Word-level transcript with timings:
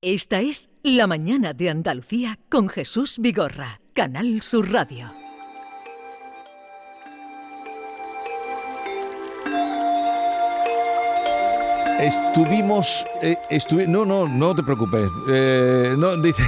Esta 0.00 0.40
es 0.40 0.70
La 0.84 1.08
Mañana 1.08 1.54
de 1.54 1.70
Andalucía 1.70 2.38
con 2.48 2.68
Jesús 2.68 3.18
Vigorra, 3.18 3.80
Canal 3.94 4.42
Sur 4.42 4.70
Radio. 4.70 5.10
Estuvimos, 11.98 13.04
eh, 13.22 13.36
no, 13.88 14.04
no, 14.04 14.28
no 14.28 14.54
te 14.54 14.62
preocupes. 14.62 15.10
Eh, 15.30 15.96
no, 15.98 16.16
dice, 16.22 16.44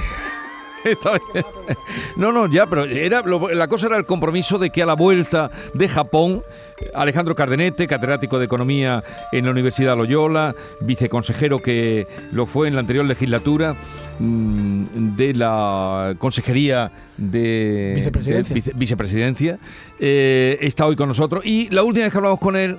está 0.84 1.12
bien. 1.32 1.44
No, 2.16 2.32
no, 2.32 2.46
ya, 2.50 2.66
pero 2.66 2.84
era 2.84 3.22
lo- 3.22 3.48
la 3.50 3.68
cosa 3.68 3.86
era 3.86 3.96
el 3.96 4.06
compromiso 4.06 4.58
de 4.58 4.70
que 4.70 4.82
a 4.82 4.86
la 4.86 4.94
vuelta 4.94 5.50
de 5.74 5.88
Japón, 5.88 6.42
Alejandro 6.94 7.34
Cardenete, 7.34 7.86
catedrático 7.86 8.38
de 8.38 8.46
Economía 8.46 9.02
en 9.32 9.44
la 9.44 9.50
Universidad 9.50 9.96
Loyola, 9.96 10.54
viceconsejero 10.80 11.61
que 11.61 12.06
lo 12.32 12.46
fue 12.46 12.68
en 12.68 12.74
la 12.74 12.80
anterior 12.80 13.04
legislatura 13.04 13.74
mm, 14.18 15.16
de 15.16 15.34
la 15.34 16.14
Consejería 16.18 16.90
de 17.16 17.93
Vicepresidencia. 17.96 18.54
de 18.54 18.60
vice- 18.60 18.72
vicepresidencia, 18.74 19.58
eh, 19.99 20.57
está 20.60 20.86
hoy 20.86 20.96
con 20.96 21.08
nosotros. 21.08 21.43
Y 21.44 21.68
la 21.71 21.82
última 21.82 22.04
vez 22.04 22.12
que 22.12 22.18
hablamos 22.18 22.40
con 22.40 22.57
él, 22.57 22.79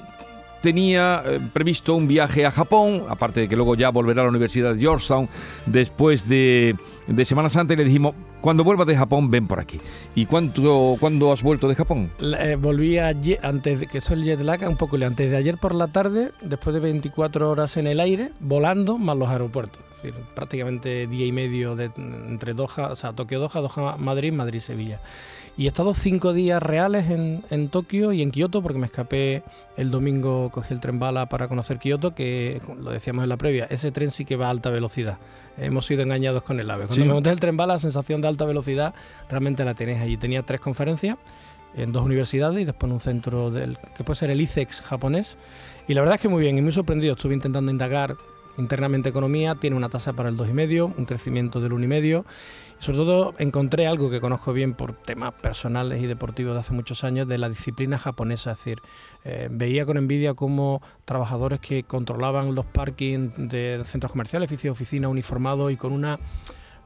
tenía 0.62 1.24
eh, 1.26 1.40
previsto 1.54 1.96
un 1.96 2.08
viaje 2.08 2.46
a 2.46 2.52
Japón, 2.52 3.04
aparte 3.10 3.42
de 3.42 3.50
que 3.50 3.56
luego 3.56 3.76
ya 3.76 3.90
volverá 3.90 4.22
a 4.22 4.26
la 4.26 4.30
Universidad 4.30 4.74
de 4.74 4.80
Georgetown 4.80 5.28
después 5.66 6.28
de, 6.28 6.76
de 7.08 7.26
Semana 7.26 7.50
Santa 7.50 7.74
y 7.74 7.78
le 7.78 7.84
dijimos, 7.84 8.14
cuando 8.42 8.64
vuelvas 8.64 8.88
de 8.88 8.98
Japón, 8.98 9.30
ven 9.30 9.48
por 9.48 9.60
aquí. 9.60 9.80
¿Y 10.16 10.26
cuánto, 10.26 10.98
cuándo 11.00 11.32
has 11.32 11.44
vuelto 11.44 11.68
de 11.68 11.76
Japón? 11.76 12.12
Eh, 12.20 12.58
volví 12.60 12.98
antes 12.98 13.80
de 13.80 13.88
que 13.88 14.00
eso 14.00 14.14
es 14.14 14.20
el 14.20 14.26
jet 14.26 14.42
lag, 14.42 14.68
un 14.68 14.78
poco 14.78 14.98
antes 14.98 15.30
de 15.30 15.38
ayer 15.38 15.58
por 15.58 15.76
la 15.76 15.88
tarde, 15.88 16.32
después 16.42 16.74
de 16.74 16.80
24 16.80 17.50
horas 17.50 17.78
en 17.78 17.88
el 17.88 18.00
aire, 18.00 18.32
volando, 18.40 18.98
más 18.98 19.16
los 19.16 19.30
aeropuertos. 19.30 19.80
Es 19.98 20.04
decir, 20.04 20.26
prácticamente 20.34 21.06
día 21.06 21.28
y 21.28 21.32
medio 21.32 21.76
de, 21.76 21.92
entre 21.96 22.54
Doha, 22.54 22.88
o 22.92 22.96
sea, 22.96 23.14
Tokio-Doha, 23.14 23.62
Doha-Madrid, 23.62 24.34
Madrid-Sevilla. 24.34 25.00
Y 25.58 25.66
he 25.66 25.68
estado 25.68 25.94
cinco 25.94 26.34
días 26.34 26.64
reales 26.64 27.10
en, 27.10 27.44
en 27.50 27.70
Tokio 27.70 28.14
y 28.14 28.22
en 28.22 28.32
Kioto, 28.32 28.64
porque 28.64 28.80
me 28.80 28.86
escapé 28.88 29.44
el 29.78 29.92
domingo, 29.92 30.50
cogí 30.50 30.74
el 30.74 30.80
tren 30.80 30.98
bala 30.98 31.28
para 31.28 31.48
conocer 31.48 31.78
Kioto, 31.78 32.16
que 32.16 32.62
lo 32.82 32.92
decíamos 32.92 33.24
en 33.24 33.30
la 33.30 33.38
previa, 33.38 33.68
ese 33.70 33.92
tren 33.92 34.12
sí 34.12 34.26
que 34.26 34.36
va 34.38 34.48
a 34.48 34.50
alta 34.50 34.70
velocidad. 34.70 35.18
Hemos 35.58 35.86
sido 35.86 36.02
engañados 36.02 36.44
con 36.44 36.60
el 36.60 36.72
AVE. 36.72 36.86
Cuando 36.88 36.96
Sí. 36.96 37.02
me 37.02 37.14
monté 37.14 37.30
el 37.30 37.40
tren 37.40 37.58
bala, 37.58 37.74
la 37.74 37.80
sensación 37.80 38.22
de 38.22 38.30
alta 38.30 38.46
velocidad 38.46 38.94
realmente 39.30 39.64
la 39.66 39.74
tenéis 39.76 40.00
allí. 40.00 40.18
Tenía 40.18 40.42
tres 40.44 40.62
conferencias 40.62 41.18
en 41.76 41.92
dos 41.92 42.04
universidades 42.06 42.60
y 42.62 42.66
después 42.66 42.90
en 42.90 42.94
un 42.94 43.00
centro 43.02 43.52
del 43.52 43.78
que 43.96 44.04
puede 44.04 44.16
ser 44.18 44.32
el 44.32 44.40
ICEX 44.42 44.82
japonés. 44.82 45.38
Y 45.88 45.94
la 45.94 46.02
verdad 46.02 46.16
es 46.16 46.22
que 46.22 46.30
muy 46.30 46.42
bien 46.42 46.58
y 46.58 46.62
muy 46.62 46.72
sorprendido. 46.72 47.14
Estuve 47.14 47.34
intentando 47.34 47.70
indagar 47.72 48.16
internamente 48.58 49.10
economía, 49.10 49.56
tiene 49.56 49.76
una 49.76 49.90
tasa 49.90 50.14
para 50.14 50.30
el 50.30 50.38
2,5, 50.38 50.94
un 50.98 51.06
crecimiento 51.06 51.60
del 51.62 51.72
1,5. 51.72 52.26
Y 52.80 52.84
sobre 52.84 52.98
todo 52.98 53.34
encontré 53.38 53.88
algo 53.88 54.10
que 54.10 54.20
conozco 54.20 54.54
bien 54.54 54.74
por 54.74 54.94
temas 54.94 55.34
personales 55.36 56.02
y 56.02 56.08
deportivos 56.08 56.54
de 56.54 56.60
hace 56.60 56.74
muchos 56.74 57.04
años, 57.04 57.28
de 57.28 57.38
la 57.38 57.50
disciplina 57.50 57.98
japonesa. 57.98 58.52
Es 58.52 58.58
decir, 58.58 58.82
eh, 59.24 59.50
veía 59.52 59.86
con 59.86 59.98
envidia 59.98 60.34
cómo 60.34 60.82
trabajadores 61.06 61.60
que 61.60 61.84
controlaban 61.84 62.56
los 62.56 62.66
parkings 62.66 63.34
de 63.38 63.82
centros 63.86 64.12
comerciales, 64.12 64.48
edificios 64.48 64.76
de 64.76 64.82
oficina 64.82 65.08
uniformados 65.10 65.72
y 65.72 65.78
con 65.78 65.94
una 65.94 66.20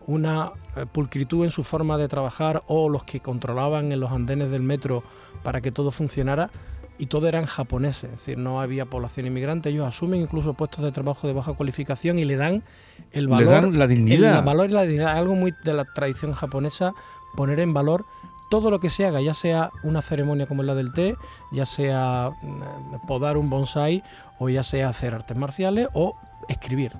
una 0.07 0.51
eh, 0.75 0.85
pulcritud 0.85 1.45
en 1.45 1.51
su 1.51 1.63
forma 1.63 1.97
de 1.97 2.07
trabajar 2.07 2.63
o 2.67 2.89
los 2.89 3.03
que 3.03 3.19
controlaban 3.21 3.91
en 3.91 3.99
los 3.99 4.11
andenes 4.11 4.51
del 4.51 4.61
metro 4.61 5.03
para 5.43 5.61
que 5.61 5.71
todo 5.71 5.91
funcionara 5.91 6.49
y 6.97 7.07
todo 7.07 7.27
eran 7.27 7.45
japoneses, 7.45 8.05
es 8.05 8.11
decir, 8.11 8.37
no 8.37 8.61
había 8.61 8.85
población 8.85 9.27
inmigrante, 9.27 9.69
ellos 9.69 9.87
asumen 9.87 10.21
incluso 10.21 10.53
puestos 10.53 10.83
de 10.83 10.91
trabajo 10.91 11.27
de 11.27 11.33
baja 11.33 11.53
cualificación 11.53 12.19
y 12.19 12.25
le 12.25 12.35
dan 12.35 12.63
el 13.11 13.25
Le 13.25 13.31
valor, 13.31 13.49
dan 13.49 13.79
la 13.79 13.87
dignidad. 13.87 14.39
el 14.39 14.45
valor 14.45 14.69
y 14.69 14.73
la 14.73 14.83
dignidad, 14.83 15.17
algo 15.17 15.35
muy 15.35 15.53
de 15.63 15.73
la 15.73 15.85
tradición 15.85 16.33
japonesa, 16.33 16.93
poner 17.35 17.59
en 17.59 17.73
valor 17.73 18.05
todo 18.49 18.69
lo 18.71 18.79
que 18.79 18.89
se 18.89 19.05
haga, 19.05 19.21
ya 19.21 19.33
sea 19.33 19.71
una 19.83 20.01
ceremonia 20.01 20.45
como 20.45 20.63
la 20.63 20.75
del 20.75 20.93
té, 20.93 21.15
ya 21.51 21.65
sea 21.65 22.31
mm, 22.41 23.07
podar 23.07 23.37
un 23.37 23.49
bonsai 23.49 24.03
o 24.39 24.49
ya 24.49 24.63
sea 24.63 24.89
hacer 24.89 25.13
artes 25.13 25.37
marciales 25.37 25.89
o 25.93 26.15
escribir 26.47 26.93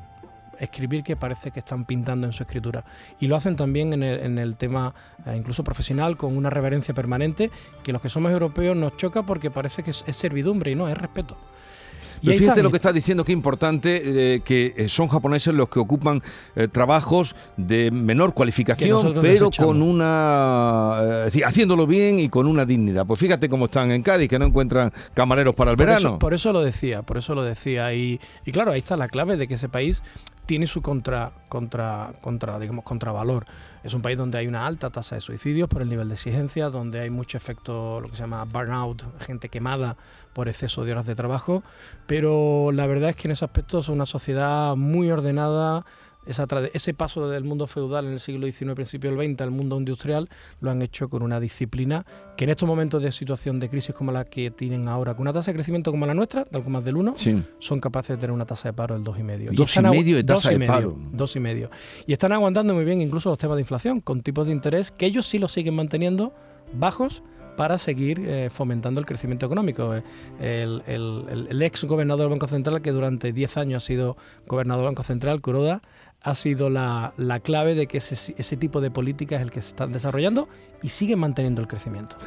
escribir 0.59 1.03
que 1.03 1.15
parece 1.15 1.51
que 1.51 1.59
están 1.59 1.85
pintando 1.85 2.27
en 2.27 2.33
su 2.33 2.43
escritura. 2.43 2.83
Y 3.19 3.27
lo 3.27 3.35
hacen 3.35 3.55
también 3.55 3.93
en 3.93 4.03
el, 4.03 4.19
en 4.19 4.37
el 4.37 4.55
tema 4.55 4.93
eh, 5.25 5.35
incluso 5.35 5.63
profesional, 5.63 6.17
con 6.17 6.35
una 6.37 6.49
reverencia 6.49 6.93
permanente, 6.93 7.51
que 7.83 7.91
los 7.91 8.01
que 8.01 8.09
somos 8.09 8.31
europeos 8.31 8.75
nos 8.75 8.97
choca 8.97 9.23
porque 9.23 9.51
parece 9.51 9.83
que 9.83 9.91
es, 9.91 10.03
es 10.07 10.15
servidumbre 10.15 10.71
y 10.71 10.75
no, 10.75 10.87
es 10.87 10.97
respeto. 10.97 11.37
Y 12.21 12.27
Pero 12.27 12.39
fíjate 12.39 12.63
lo 12.63 12.69
que 12.69 12.77
estás 12.77 12.93
diciendo, 12.93 13.25
que 13.25 13.33
importante, 13.33 14.01
eh, 14.35 14.39
que 14.39 14.73
eh, 14.77 14.89
son 14.89 15.09
japoneses 15.09 15.53
los 15.53 15.69
que 15.69 15.79
ocupan 15.79 16.23
eh, 16.55 16.67
trabajos 16.67 17.35
de 17.57 17.91
menor 17.91 18.33
cualificación, 18.33 19.13
pero 19.21 19.49
con 19.51 19.81
una... 19.81 21.27
eh, 21.27 21.41
haciéndolo 21.45 21.85
bien 21.85 22.17
y 22.17 22.29
con 22.29 22.47
una 22.47 22.65
dignidad. 22.65 23.05
Pues 23.05 23.19
fíjate 23.19 23.49
cómo 23.49 23.65
están 23.65 23.91
en 23.91 24.01
Cádiz, 24.01 24.29
que 24.29 24.39
no 24.39 24.45
encuentran 24.45 24.91
camareros 25.13 25.53
para 25.55 25.71
el 25.71 25.77
por 25.77 25.85
verano. 25.85 26.09
Eso, 26.09 26.19
por 26.19 26.33
eso 26.33 26.53
lo 26.53 26.61
decía, 26.61 27.01
por 27.01 27.17
eso 27.17 27.35
lo 27.35 27.43
decía. 27.43 27.93
Y, 27.93 28.19
y 28.45 28.51
claro, 28.51 28.71
ahí 28.71 28.79
está 28.79 28.95
la 28.95 29.09
clave 29.09 29.35
de 29.35 29.47
que 29.47 29.55
ese 29.55 29.69
país 29.69 30.01
tiene 30.45 30.67
su 30.67 30.81
contra, 30.81 31.31
contra, 31.49 32.13
contra, 32.21 32.59
digamos, 32.59 32.83
contravalor. 32.83 33.45
Es 33.83 33.93
un 33.93 34.01
país 34.01 34.17
donde 34.17 34.37
hay 34.37 34.47
una 34.47 34.65
alta 34.65 34.89
tasa 34.89 35.15
de 35.15 35.21
suicidios 35.21 35.67
por 35.67 35.81
el 35.81 35.89
nivel 35.89 36.07
de 36.07 36.15
exigencia, 36.15 36.69
donde 36.69 36.99
hay 37.01 37.09
mucho 37.09 37.37
efecto, 37.37 37.99
lo 38.01 38.09
que 38.09 38.15
se 38.15 38.23
llama 38.23 38.45
burnout, 38.45 39.03
gente 39.21 39.49
quemada 39.49 39.97
por 40.33 40.47
exceso 40.47 40.85
de 40.85 40.91
horas 40.91 41.05
de 41.05 41.15
trabajo. 41.15 41.63
Pero 42.07 42.71
la 42.71 42.87
verdad 42.87 43.09
es 43.09 43.15
que 43.15 43.27
en 43.27 43.31
ese 43.31 43.45
aspecto 43.45 43.79
es 43.79 43.89
una 43.89 44.05
sociedad 44.05 44.75
muy 44.75 45.11
ordenada. 45.11 45.85
Esa 46.25 46.47
ese 46.73 46.93
paso 46.93 47.29
del 47.29 47.43
mundo 47.43 47.67
feudal 47.67 48.05
en 48.07 48.13
el 48.13 48.19
siglo 48.19 48.47
XIX, 48.51 48.73
principio 48.73 49.11
del 49.15 49.33
XX, 49.33 49.41
al 49.41 49.51
mundo 49.51 49.77
industrial, 49.77 50.27
lo 50.59 50.71
han 50.71 50.81
hecho 50.81 51.07
con 51.09 51.21
una 51.21 51.39
disciplina 51.39 52.05
que 52.35 52.45
en 52.45 52.49
estos 52.49 52.67
momentos 52.67 53.03
de 53.03 53.11
situación 53.11 53.59
de 53.59 53.69
crisis 53.69 53.93
como 53.93 54.11
la 54.11 54.25
que 54.25 54.51
tienen 54.51 54.87
ahora, 54.87 55.13
con 55.13 55.21
una 55.23 55.33
tasa 55.33 55.51
de 55.51 55.55
crecimiento 55.55 55.91
como 55.91 56.05
la 56.05 56.13
nuestra, 56.13 56.43
de 56.45 56.57
algo 56.57 56.69
más 56.69 56.83
del 56.83 56.97
1, 56.97 57.13
Sí. 57.17 57.41
son 57.59 57.79
capaces 57.79 58.15
de 58.15 58.21
tener 58.21 58.31
una 58.31 58.45
tasa 58.45 58.69
de 58.69 58.73
paro 58.73 58.95
del 58.95 59.03
2,5. 59.03 59.55
Dos 59.55 59.75
y 59.75 59.81
medio 59.81 60.15
de 60.17 60.23
dos 60.23 60.41
tasa 60.41 60.51
y 60.51 60.55
de 60.55 60.59
medio, 60.59 60.73
paro. 60.73 60.97
Dos 61.11 61.35
y 61.35 61.39
medio. 61.39 61.69
Y 62.07 62.13
están 62.13 62.31
aguantando 62.31 62.73
muy 62.73 62.85
bien 62.85 63.01
incluso 63.01 63.29
los 63.29 63.37
temas 63.37 63.55
de 63.57 63.61
inflación, 63.61 63.99
con 64.01 64.21
tipos 64.21 64.47
de 64.47 64.53
interés 64.53 64.91
que 64.91 65.05
ellos 65.05 65.25
sí 65.25 65.37
los 65.39 65.51
siguen 65.51 65.75
manteniendo 65.75 66.33
bajos 66.73 67.23
para 67.57 67.77
seguir 67.77 68.19
eh, 68.25 68.49
fomentando 68.51 68.99
el 68.99 69.05
crecimiento 69.05 69.45
económico. 69.45 69.95
Eh, 69.95 70.03
El, 70.41 70.83
el- 70.87 71.25
el- 71.29 71.47
el 71.51 71.61
ex 71.61 71.85
gobernador 71.85 72.23
del 72.23 72.31
Banco 72.31 72.47
Central, 72.47 72.81
que 72.81 72.91
durante 72.91 73.31
10 73.31 73.55
años 73.57 73.83
ha 73.83 73.85
sido 73.87 74.17
gobernador 74.45 74.81
del 74.83 74.89
Banco 74.91 75.03
Central, 75.03 75.39
Kuroda, 75.39 75.81
ha 76.25 76.33
sido 76.35 76.69
la, 76.69 77.13
la 77.17 77.39
clave 77.39 77.73
de 77.75 77.87
que 77.87 77.99
ese, 77.99 78.33
ese 78.37 78.57
tipo 78.57 78.81
de 78.81 78.91
política 78.91 79.37
es 79.37 79.41
el 79.43 79.51
que 79.51 79.61
se 79.61 79.69
están 79.69 79.91
desarrollando 79.93 80.49
y 80.83 80.89
siguen 80.89 81.19
manteniendo 81.19 81.61
el 81.61 81.67
crecimiento. 81.67 82.17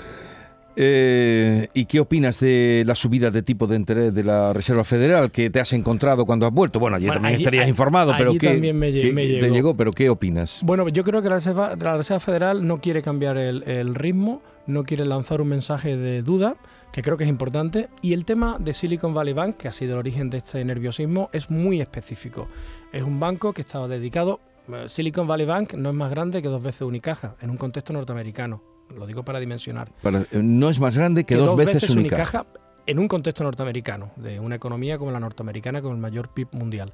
Eh, 0.81 1.69
¿Y 1.75 1.86
qué 1.86 1.98
opinas 1.98 2.38
de 2.38 2.84
la 2.86 2.94
subida 2.94 3.31
de 3.31 3.42
tipo 3.42 3.66
de 3.66 3.75
interés 3.75 4.14
de 4.14 4.22
la 4.22 4.53
Reserva 4.53 4.84
Federal 4.84 5.32
que 5.32 5.50
te 5.50 5.59
has 5.59 5.72
encontrado 5.72 6.25
cuando 6.25 6.47
has 6.47 6.53
vuelto? 6.53 6.78
Bueno, 6.78 6.97
ayer 6.97 7.09
Bueno, 7.09 7.16
también 7.22 7.34
allí- 7.34 7.42
estarías 7.42 7.62
allí 7.64 7.70
informado, 7.70 8.14
pero 8.16 8.32
¿qué, 8.34 8.47
también 8.48 8.78
me 8.78 8.92
qué 8.92 9.12
me 9.12 9.22
te 9.22 9.28
llegó. 9.41 9.54
llegó? 9.54 9.75
¿Pero 9.76 9.91
qué 9.92 10.09
opinas? 10.09 10.60
Bueno, 10.62 10.88
yo 10.88 11.03
creo 11.03 11.20
que 11.20 11.28
la 11.28 11.34
Reserva, 11.36 11.75
la 11.75 11.97
Reserva 11.97 12.20
Federal 12.20 12.65
no 12.65 12.80
quiere 12.80 13.03
cambiar 13.03 13.36
el, 13.38 13.65
el 13.65 13.97
ritmo, 13.97 14.41
no 14.69 14.84
quiere 14.84 15.04
lanzar 15.04 15.41
un 15.41 15.48
mensaje 15.48 15.97
de 15.97 16.22
duda, 16.22 16.54
que 16.93 17.03
creo 17.03 17.16
que 17.16 17.25
es 17.25 17.31
importante. 17.31 17.88
Y 18.03 18.12
el 18.12 18.25
tema 18.25 18.56
de 18.59 18.72
Silicon 18.75 19.15
Valley 19.15 19.34
Bank, 19.34 19.56
que 19.56 19.69
ha 19.69 19.72
sido 19.72 19.93
el 19.94 19.99
origen 19.99 20.31
de 20.31 20.38
este 20.38 20.65
nerviosismo, 20.65 21.28
es 21.32 21.50
muy 21.50 21.81
específico. 21.81 22.49
Es 22.93 23.03
un 23.03 23.21
banco 23.21 23.53
que 23.53 23.62
estaba 23.62 23.88
dedicado. 23.88 24.41
eh, 24.72 24.84
Silicon 24.88 25.27
Valley 25.27 25.47
Bank 25.47 25.75
no 25.75 25.88
es 25.91 25.94
más 25.94 26.10
grande 26.10 26.43
que 26.43 26.48
dos 26.48 26.62
veces 26.62 26.82
Unicaja, 26.82 27.37
en 27.41 27.50
un 27.50 27.56
contexto 27.56 27.93
norteamericano. 27.93 28.62
Lo 28.97 29.06
digo 29.06 29.22
para 29.25 29.38
dimensionar. 29.38 29.91
Para- 30.03 30.22
eh, 30.22 30.41
no 30.43 30.69
es 30.71 30.81
más 30.81 30.97
grande 30.97 31.25
que, 31.25 31.37
dos, 31.37 31.56
veces, 31.56 31.91
Unicaja. 31.91 32.47
en 32.87 32.98
un 32.98 33.06
contexto 33.06 33.44
norteamericano, 33.44 34.10
de 34.16 34.41
una 34.41 34.54
economía 34.54 34.97
como 34.98 35.10
la 35.10 35.21
norteamericana, 35.21 35.82
con 35.82 35.93
el 35.93 35.98
mayor 35.98 36.31
PIB 36.31 36.48
mundial. 36.53 36.91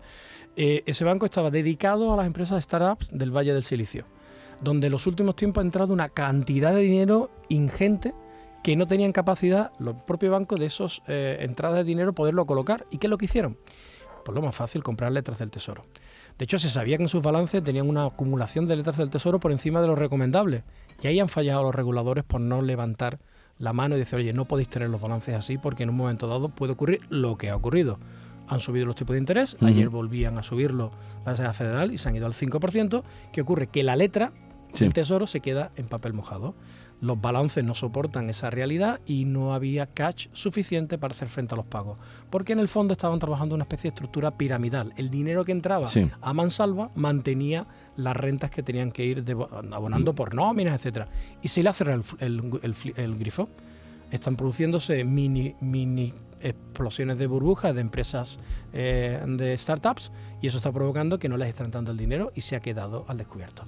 Eh, 0.56 0.82
ese 0.86 1.04
banco 1.04 1.24
estaba 1.24 1.50
dedicado 1.52 2.12
a 2.12 2.16
las 2.16 2.26
empresas 2.26 2.62
startups 2.64 3.10
del 3.16 3.30
Valle 3.30 3.52
del 3.54 3.62
Silicio, 3.62 4.04
donde 4.60 4.86
en 4.88 4.92
los 4.92 5.06
últimos 5.06 5.36
tiempos 5.36 5.62
ha 5.62 5.64
entrado 5.66 5.92
una 5.92 6.08
cantidad 6.08 6.72
de 6.72 6.80
dinero 6.80 7.30
ingente 7.48 8.12
que 8.64 8.74
no 8.74 8.88
tenían 8.88 9.12
capacidad 9.12 9.70
los 9.78 9.94
propios 9.94 10.32
bancos 10.32 10.58
de 10.58 10.66
esas 10.66 11.02
entradas 11.06 11.76
de 11.76 11.84
dinero 11.84 12.14
poderlo 12.14 12.46
colocar. 12.46 12.86
¿Y 12.90 12.98
qué 12.98 13.06
es 13.06 13.10
lo 13.10 13.18
que 13.18 13.26
hicieron? 13.26 13.56
Pues 14.24 14.34
lo 14.34 14.40
más 14.40 14.56
fácil, 14.56 14.82
comprar 14.82 15.12
letras 15.12 15.38
del 15.38 15.50
tesoro. 15.50 15.82
De 16.38 16.46
hecho, 16.46 16.58
se 16.58 16.70
sabía 16.70 16.96
que 16.96 17.02
en 17.02 17.10
sus 17.10 17.22
balances 17.22 17.62
tenían 17.62 17.88
una 17.88 18.06
acumulación 18.06 18.66
de 18.66 18.74
letras 18.74 18.96
del 18.96 19.10
tesoro 19.10 19.38
por 19.38 19.52
encima 19.52 19.82
de 19.82 19.86
lo 19.86 19.94
recomendable. 19.94 20.64
Y 21.02 21.06
ahí 21.06 21.20
han 21.20 21.28
fallado 21.28 21.62
los 21.62 21.74
reguladores 21.74 22.24
por 22.24 22.40
no 22.40 22.62
levantar 22.62 23.20
la 23.58 23.72
mano 23.72 23.96
y 23.96 23.98
decir, 23.98 24.18
oye, 24.18 24.32
no 24.32 24.46
podéis 24.46 24.68
tener 24.68 24.88
los 24.88 25.00
balances 25.00 25.34
así 25.34 25.58
porque 25.58 25.82
en 25.82 25.90
un 25.90 25.96
momento 25.96 26.26
dado 26.26 26.48
puede 26.48 26.72
ocurrir 26.72 27.00
lo 27.10 27.36
que 27.36 27.50
ha 27.50 27.56
ocurrido. 27.56 27.98
Han 28.48 28.60
subido 28.60 28.86
los 28.86 28.96
tipos 28.96 29.14
de 29.14 29.20
interés, 29.20 29.56
ayer 29.60 29.90
volvían 29.90 30.38
a 30.38 30.42
subirlo 30.42 30.90
la 31.24 31.32
Reserva 31.32 31.52
Federal 31.52 31.92
y 31.92 31.98
se 31.98 32.08
han 32.08 32.16
ido 32.16 32.26
al 32.26 32.32
5%. 32.32 33.02
¿Qué 33.32 33.40
ocurre? 33.42 33.68
Que 33.68 33.82
la 33.82 33.94
letra 33.94 34.32
El 34.80 34.92
tesoro 34.92 35.26
se 35.26 35.40
queda 35.40 35.70
en 35.76 35.86
papel 35.86 36.12
mojado. 36.12 36.54
Los 37.00 37.20
balances 37.20 37.62
no 37.64 37.74
soportan 37.74 38.30
esa 38.30 38.50
realidad 38.50 39.00
y 39.06 39.24
no 39.24 39.52
había 39.52 39.86
cash 39.86 40.28
suficiente 40.32 40.96
para 40.96 41.12
hacer 41.12 41.28
frente 41.28 41.54
a 41.54 41.56
los 41.56 41.66
pagos. 41.66 41.98
Porque 42.30 42.52
en 42.52 42.60
el 42.60 42.68
fondo 42.68 42.92
estaban 42.92 43.18
trabajando 43.18 43.54
una 43.54 43.64
especie 43.64 43.90
de 43.90 43.94
estructura 43.94 44.36
piramidal. 44.36 44.92
El 44.96 45.10
dinero 45.10 45.44
que 45.44 45.52
entraba 45.52 45.88
a 46.20 46.32
mansalva 46.32 46.90
mantenía 46.94 47.66
las 47.96 48.16
rentas 48.16 48.50
que 48.50 48.62
tenían 48.62 48.90
que 48.90 49.04
ir 49.04 49.24
abonando 49.72 50.12
mm. 50.12 50.14
por 50.16 50.34
nóminas, 50.34 50.74
etcétera. 50.76 51.08
Y 51.42 51.48
se 51.48 51.62
le 51.62 51.68
hace 51.68 51.84
el, 52.20 53.16
grifo. 53.18 53.48
Están 54.10 54.36
produciéndose 54.36 55.04
mini, 55.04 55.54
mini 55.60 56.12
explosiones 56.40 57.18
de 57.18 57.26
burbujas 57.26 57.74
de 57.74 57.80
empresas 57.80 58.38
eh, 58.72 59.22
de 59.26 59.56
startups 59.56 60.12
y 60.40 60.46
eso 60.46 60.58
está 60.58 60.70
provocando 60.70 61.18
que 61.18 61.28
no 61.28 61.36
les 61.36 61.48
estén 61.48 61.70
dando 61.70 61.90
el 61.90 61.96
dinero 61.96 62.30
y 62.34 62.42
se 62.42 62.54
ha 62.54 62.60
quedado 62.60 63.04
al 63.08 63.16
descubierto. 63.16 63.64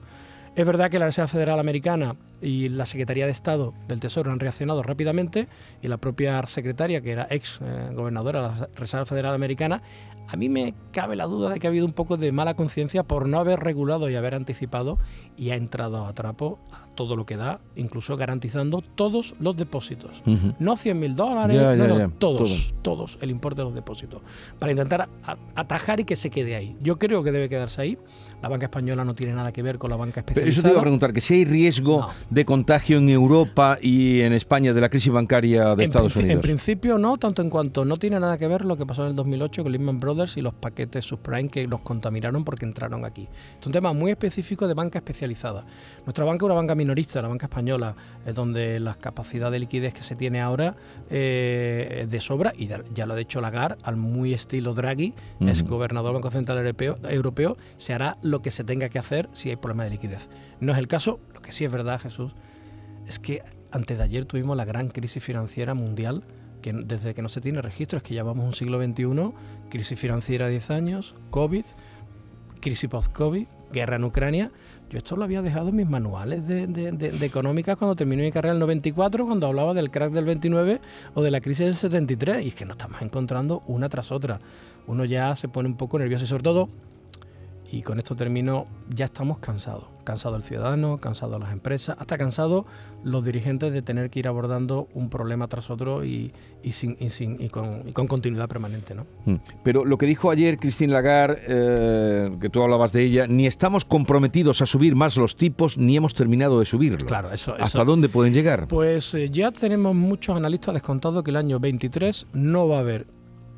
Es 0.56 0.64
verdad 0.64 0.90
que 0.90 0.98
la 0.98 1.04
Reserva 1.04 1.28
Federal 1.28 1.60
Americana 1.60 2.16
y 2.40 2.70
la 2.70 2.86
Secretaría 2.86 3.26
de 3.26 3.30
Estado 3.30 3.74
del 3.88 4.00
Tesoro 4.00 4.32
han 4.32 4.40
reaccionado 4.40 4.82
rápidamente 4.82 5.48
y 5.82 5.88
la 5.88 5.98
propia 5.98 6.44
secretaria, 6.46 7.02
que 7.02 7.12
era 7.12 7.26
ex 7.28 7.60
eh, 7.62 7.90
gobernadora 7.92 8.40
de 8.40 8.48
la 8.48 8.68
Reserva 8.74 9.04
Federal 9.04 9.34
Americana, 9.34 9.82
a 10.26 10.36
mí 10.38 10.48
me 10.48 10.74
cabe 10.92 11.14
la 11.14 11.26
duda 11.26 11.50
de 11.50 11.60
que 11.60 11.66
ha 11.66 11.70
habido 11.70 11.84
un 11.84 11.92
poco 11.92 12.16
de 12.16 12.32
mala 12.32 12.54
conciencia 12.54 13.02
por 13.02 13.28
no 13.28 13.38
haber 13.38 13.60
regulado 13.60 14.08
y 14.08 14.16
haber 14.16 14.34
anticipado 14.34 14.96
y 15.36 15.50
ha 15.50 15.56
entrado 15.56 16.06
a 16.06 16.14
trapo 16.14 16.58
a 16.72 16.85
todo 16.96 17.14
lo 17.14 17.24
que 17.24 17.36
da, 17.36 17.60
incluso 17.76 18.16
garantizando 18.16 18.82
todos 18.82 19.34
los 19.38 19.56
depósitos. 19.56 20.22
No 20.58 20.76
100 20.76 20.98
mil 20.98 21.14
dólares, 21.14 21.78
no, 21.78 22.10
todos, 22.10 22.74
todos, 22.82 23.18
el 23.20 23.30
importe 23.30 23.60
de 23.60 23.64
los 23.64 23.74
depósitos, 23.74 24.22
para 24.58 24.72
intentar 24.72 25.08
atajar 25.54 26.00
y 26.00 26.04
que 26.04 26.16
se 26.16 26.30
quede 26.30 26.56
ahí. 26.56 26.76
Yo 26.80 26.98
creo 26.98 27.22
que 27.22 27.30
debe 27.30 27.48
quedarse 27.48 27.82
ahí. 27.82 27.98
La 28.42 28.48
banca 28.50 28.66
española 28.66 29.04
no 29.04 29.14
tiene 29.14 29.32
nada 29.32 29.50
que 29.52 29.62
ver 29.62 29.78
con 29.78 29.90
la 29.90 29.96
banca 29.96 30.20
especializada. 30.20 30.50
eso 30.50 30.62
te 30.62 30.68
iba 30.68 30.78
a 30.78 30.82
preguntar, 30.82 31.12
que 31.12 31.20
si 31.20 31.34
hay 31.34 31.44
riesgo 31.44 32.06
de 32.28 32.44
contagio 32.44 32.98
en 32.98 33.08
Europa 33.08 33.78
y 33.80 34.20
en 34.20 34.32
España 34.32 34.72
de 34.72 34.80
la 34.80 34.88
crisis 34.88 35.12
bancaria 35.12 35.74
de 35.74 35.84
Estados 35.84 36.16
Unidos. 36.16 36.34
En 36.34 36.42
principio 36.42 36.98
no, 36.98 37.16
tanto 37.16 37.42
en 37.42 37.50
cuanto 37.50 37.84
no 37.84 37.96
tiene 37.96 38.20
nada 38.20 38.36
que 38.38 38.46
ver 38.46 38.64
lo 38.64 38.76
que 38.76 38.86
pasó 38.86 39.04
en 39.04 39.10
el 39.10 39.16
2008 39.16 39.62
con 39.62 39.72
Lehman 39.72 39.98
Brothers 39.98 40.36
y 40.36 40.42
los 40.42 40.54
paquetes 40.54 41.04
subprime 41.04 41.48
que 41.48 41.66
nos 41.66 41.80
contaminaron 41.80 42.44
porque 42.44 42.64
entraron 42.64 43.04
aquí. 43.04 43.28
Es 43.58 43.66
un 43.66 43.72
tema 43.72 43.92
muy 43.92 44.10
específico 44.10 44.68
de 44.68 44.74
banca 44.74 44.98
especializada. 44.98 45.64
Nuestra 46.04 46.24
banca 46.24 46.44
es 46.44 46.46
una 46.46 46.54
banca 46.54 46.74
minorista, 46.86 47.20
la 47.20 47.28
banca 47.28 47.46
española, 47.46 47.96
es 48.24 48.34
donde 48.34 48.78
la 48.78 48.94
capacidad 48.94 49.50
de 49.50 49.58
liquidez 49.58 49.92
que 49.92 50.02
se 50.02 50.14
tiene 50.14 50.40
ahora 50.40 50.76
eh, 51.10 52.02
es 52.02 52.10
de 52.10 52.20
sobra 52.20 52.52
y 52.56 52.68
ya 52.94 53.06
lo 53.06 53.14
ha 53.14 53.16
dicho 53.16 53.40
Lagarde, 53.40 53.76
al 53.82 53.96
muy 53.96 54.32
estilo 54.32 54.72
Draghi, 54.72 55.14
es 55.40 55.64
gobernador 55.64 56.12
del 56.12 56.22
Banco 56.22 56.30
Central 56.30 56.58
Europeo, 56.58 56.98
Europeo, 57.08 57.56
se 57.76 57.92
hará 57.92 58.18
lo 58.22 58.40
que 58.40 58.50
se 58.50 58.62
tenga 58.62 58.88
que 58.88 58.98
hacer 58.98 59.28
si 59.32 59.50
hay 59.50 59.56
problema 59.56 59.84
de 59.84 59.90
liquidez. 59.90 60.30
No 60.60 60.72
es 60.72 60.78
el 60.78 60.86
caso, 60.86 61.18
lo 61.34 61.42
que 61.42 61.50
sí 61.50 61.64
es 61.64 61.72
verdad, 61.72 62.00
Jesús, 62.00 62.32
es 63.06 63.18
que 63.18 63.42
antes 63.72 63.98
de 63.98 64.04
ayer 64.04 64.24
tuvimos 64.24 64.56
la 64.56 64.64
gran 64.64 64.88
crisis 64.88 65.22
financiera 65.22 65.74
mundial, 65.74 66.22
que 66.62 66.72
desde 66.72 67.14
que 67.14 67.22
no 67.22 67.28
se 67.28 67.40
tiene 67.40 67.62
registro, 67.62 67.96
es 67.96 68.02
que 68.04 68.14
llevamos 68.14 68.44
un 68.44 68.52
siglo 68.52 68.80
XXI, 68.80 69.32
crisis 69.70 69.98
financiera 69.98 70.48
10 70.48 70.70
años, 70.70 71.14
COVID, 71.30 71.64
crisis 72.60 72.88
post-COVID, 72.88 73.46
guerra 73.72 73.96
en 73.96 74.04
Ucrania. 74.04 74.50
Yo 74.88 74.98
esto 74.98 75.16
lo 75.16 75.24
había 75.24 75.42
dejado 75.42 75.70
en 75.70 75.76
mis 75.76 75.88
manuales 75.88 76.46
de, 76.46 76.66
de, 76.68 77.26
económicas 77.26 77.76
cuando 77.76 77.96
terminé 77.96 78.22
mi 78.22 78.30
carrera 78.30 78.52
en 78.52 78.56
el 78.56 78.60
94, 78.60 79.26
cuando 79.26 79.48
hablaba 79.48 79.74
del 79.74 79.90
crack 79.90 80.12
del 80.12 80.24
29 80.24 80.80
o 81.14 81.22
de 81.22 81.30
la 81.32 81.40
crisis 81.40 81.66
del 81.66 81.74
73. 81.74 82.44
Y 82.44 82.48
es 82.48 82.54
que 82.54 82.64
nos 82.64 82.76
estamos 82.76 83.02
encontrando 83.02 83.62
una 83.66 83.88
tras 83.88 84.12
otra. 84.12 84.38
Uno 84.86 85.04
ya 85.04 85.34
se 85.34 85.48
pone 85.48 85.68
un 85.68 85.76
poco 85.76 85.98
nervioso 85.98 86.22
y 86.22 86.28
sobre 86.28 86.44
todo 86.44 86.68
y 87.70 87.82
con 87.82 87.98
esto 87.98 88.14
termino, 88.14 88.66
ya 88.94 89.06
estamos 89.06 89.38
cansados. 89.38 89.84
Cansado 90.04 90.36
el 90.36 90.42
ciudadano, 90.42 90.98
cansado 90.98 91.38
las 91.38 91.52
empresas, 91.52 91.96
hasta 91.98 92.16
cansado 92.16 92.64
los 93.02 93.24
dirigentes 93.24 93.72
de 93.72 93.82
tener 93.82 94.08
que 94.08 94.20
ir 94.20 94.28
abordando 94.28 94.88
un 94.94 95.10
problema 95.10 95.48
tras 95.48 95.68
otro 95.68 96.04
y, 96.04 96.32
sin, 96.70 96.96
y, 97.00 97.48
con, 97.48 97.92
continuidad 97.92 98.48
permanente. 98.48 98.94
¿no? 98.94 99.06
Mm. 99.24 99.36
Pero 99.64 99.84
lo 99.84 99.98
que 99.98 100.06
dijo 100.06 100.30
ayer 100.30 100.58
Christine 100.58 100.92
Lagarde, 100.92 101.42
eh, 101.48 102.36
que 102.40 102.48
tú 102.48 102.62
hablabas 102.62 102.92
de 102.92 103.02
ella, 103.02 103.26
ni 103.26 103.46
estamos 103.46 103.84
comprometidos 103.84 104.62
a 104.62 104.66
subir 104.66 104.94
más 104.94 105.16
los 105.16 105.36
tipos, 105.36 105.76
ni 105.76 105.96
hemos 105.96 106.14
terminado 106.14 106.60
de 106.60 106.66
subirlo. 106.66 107.04
Claro, 107.06 107.32
eso. 107.32 107.56
¿Hasta 107.58 107.84
dónde 107.84 108.08
pueden 108.08 108.32
llegar? 108.32 108.68
Pues 108.68 109.12
eh, 109.14 109.28
ya 109.28 109.50
tenemos 109.50 109.94
muchos 109.94 110.36
analistas 110.36 110.74
descontados 110.74 111.24
que 111.24 111.30
el 111.30 111.36
año 111.36 111.58
23 111.58 112.28
no 112.32 112.68
va 112.68 112.76
a 112.76 112.80
haber 112.80 113.15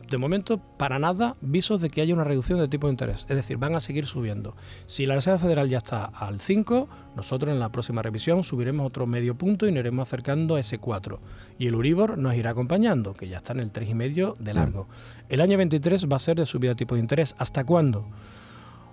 de 0.08 0.18
momento, 0.18 0.58
para 0.58 0.98
nada, 0.98 1.36
visos 1.40 1.80
de 1.80 1.90
que 1.90 2.00
haya 2.00 2.14
una 2.14 2.24
reducción 2.24 2.58
de 2.58 2.68
tipo 2.68 2.86
de 2.86 2.92
interés. 2.92 3.26
Es 3.28 3.36
decir, 3.36 3.58
van 3.58 3.74
a 3.74 3.80
seguir 3.80 4.06
subiendo. 4.06 4.54
Si 4.86 5.06
la 5.06 5.14
Reserva 5.14 5.38
Federal 5.38 5.68
ya 5.68 5.78
está 5.78 6.04
al 6.04 6.40
5, 6.40 6.88
nosotros 7.16 7.52
en 7.52 7.60
la 7.60 7.70
próxima 7.70 8.02
revisión 8.02 8.42
subiremos 8.44 8.86
otro 8.86 9.06
medio 9.06 9.36
punto 9.36 9.66
y 9.66 9.72
nos 9.72 9.80
iremos 9.80 10.08
acercando 10.08 10.56
a 10.56 10.60
ese 10.60 10.78
4. 10.78 11.20
Y 11.58 11.66
el 11.66 11.74
Uribor 11.74 12.18
nos 12.18 12.34
irá 12.34 12.50
acompañando, 12.50 13.14
que 13.14 13.28
ya 13.28 13.38
está 13.38 13.52
en 13.52 13.60
el 13.60 13.72
3,5 13.72 14.36
de 14.38 14.54
largo. 14.54 14.88
El 15.28 15.40
año 15.40 15.58
23 15.58 16.06
va 16.10 16.16
a 16.16 16.20
ser 16.20 16.36
de 16.36 16.46
subida 16.46 16.70
de 16.70 16.76
tipo 16.76 16.94
de 16.94 17.00
interés. 17.00 17.34
¿Hasta 17.38 17.64
cuándo? 17.64 18.06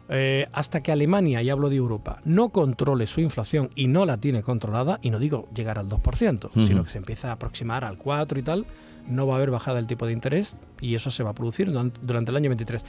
Eh, 0.07 0.47
hasta 0.53 0.83
que 0.83 0.91
Alemania, 0.91 1.41
y 1.41 1.49
hablo 1.49 1.69
de 1.69 1.77
Europa, 1.77 2.17
no 2.25 2.49
controle 2.49 3.07
su 3.07 3.21
inflación 3.21 3.69
y 3.75 3.87
no 3.87 4.05
la 4.05 4.17
tiene 4.17 4.43
controlada, 4.43 4.99
y 5.01 5.09
no 5.09 5.17
digo 5.17 5.47
llegar 5.55 5.79
al 5.79 5.89
2%, 5.89 6.51
sino 6.65 6.83
que 6.83 6.89
se 6.91 6.99
empieza 6.99 7.29
a 7.29 7.33
aproximar 7.33 7.83
al 7.83 7.97
4 7.97 8.39
y 8.39 8.43
tal, 8.43 8.65
no 9.07 9.27
va 9.27 9.33
a 9.33 9.37
haber 9.37 9.51
bajada 9.51 9.77
del 9.77 9.87
tipo 9.87 10.05
de 10.05 10.13
interés 10.13 10.57
y 10.81 10.95
eso 10.95 11.09
se 11.11 11.23
va 11.23 11.31
a 11.31 11.33
producir 11.33 11.71
durante 11.71 12.31
el 12.31 12.35
año 12.35 12.49
23. 12.49 12.85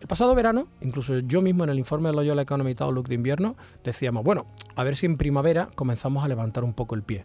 El 0.00 0.06
pasado 0.06 0.34
verano, 0.34 0.68
incluso 0.80 1.18
yo 1.20 1.42
mismo 1.42 1.64
en 1.64 1.70
el 1.70 1.78
informe 1.78 2.08
de 2.08 2.16
Loyola 2.16 2.42
Economic 2.42 2.80
Outlook 2.80 3.08
de 3.08 3.14
invierno, 3.14 3.56
decíamos, 3.84 4.24
bueno, 4.24 4.46
a 4.76 4.84
ver 4.84 4.96
si 4.96 5.06
en 5.06 5.16
primavera 5.16 5.68
comenzamos 5.74 6.24
a 6.24 6.28
levantar 6.28 6.64
un 6.64 6.74
poco 6.74 6.94
el 6.94 7.02
pie. 7.02 7.24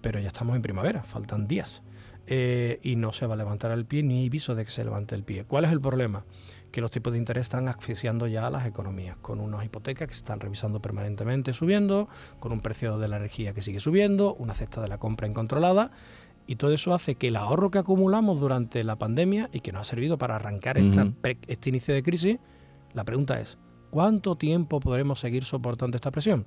Pero 0.00 0.20
ya 0.20 0.28
estamos 0.28 0.56
en 0.56 0.62
primavera, 0.62 1.02
faltan 1.02 1.46
días. 1.46 1.82
Eh, 2.26 2.78
y 2.82 2.94
no 2.94 3.12
se 3.12 3.26
va 3.26 3.34
a 3.34 3.36
levantar 3.36 3.72
el 3.72 3.84
pie 3.84 4.04
ni 4.04 4.20
hay 4.20 4.28
viso 4.28 4.54
de 4.54 4.64
que 4.64 4.70
se 4.70 4.84
levante 4.84 5.14
el 5.14 5.24
pie. 5.24 5.44
¿Cuál 5.44 5.64
es 5.64 5.72
el 5.72 5.80
problema? 5.80 6.24
Que 6.70 6.80
los 6.80 6.90
tipos 6.90 7.12
de 7.12 7.18
interés 7.18 7.46
están 7.46 7.68
asfixiando 7.68 8.26
ya 8.28 8.46
a 8.46 8.50
las 8.50 8.64
economías, 8.66 9.16
con 9.16 9.40
unas 9.40 9.64
hipotecas 9.64 10.06
que 10.06 10.14
se 10.14 10.18
están 10.18 10.38
revisando 10.38 10.80
permanentemente 10.80 11.52
subiendo, 11.52 12.08
con 12.38 12.52
un 12.52 12.60
precio 12.60 12.98
de 12.98 13.08
la 13.08 13.16
energía 13.16 13.54
que 13.54 13.62
sigue 13.62 13.80
subiendo, 13.80 14.34
una 14.34 14.54
cesta 14.54 14.80
de 14.80 14.88
la 14.88 14.98
compra 14.98 15.26
incontrolada 15.26 15.90
y 16.46 16.56
todo 16.56 16.72
eso 16.72 16.94
hace 16.94 17.14
que 17.14 17.28
el 17.28 17.36
ahorro 17.36 17.70
que 17.70 17.78
acumulamos 17.78 18.40
durante 18.40 18.84
la 18.84 18.96
pandemia 18.96 19.48
y 19.52 19.60
que 19.60 19.72
nos 19.72 19.82
ha 19.82 19.84
servido 19.84 20.18
para 20.18 20.36
arrancar 20.36 20.78
este 20.78 21.68
inicio 21.68 21.94
de 21.94 22.02
crisis, 22.02 22.38
la 22.94 23.04
pregunta 23.04 23.40
es, 23.40 23.58
¿cuánto 23.90 24.36
tiempo 24.36 24.80
podremos 24.80 25.20
seguir 25.20 25.44
soportando 25.44 25.96
esta 25.96 26.10
presión? 26.10 26.46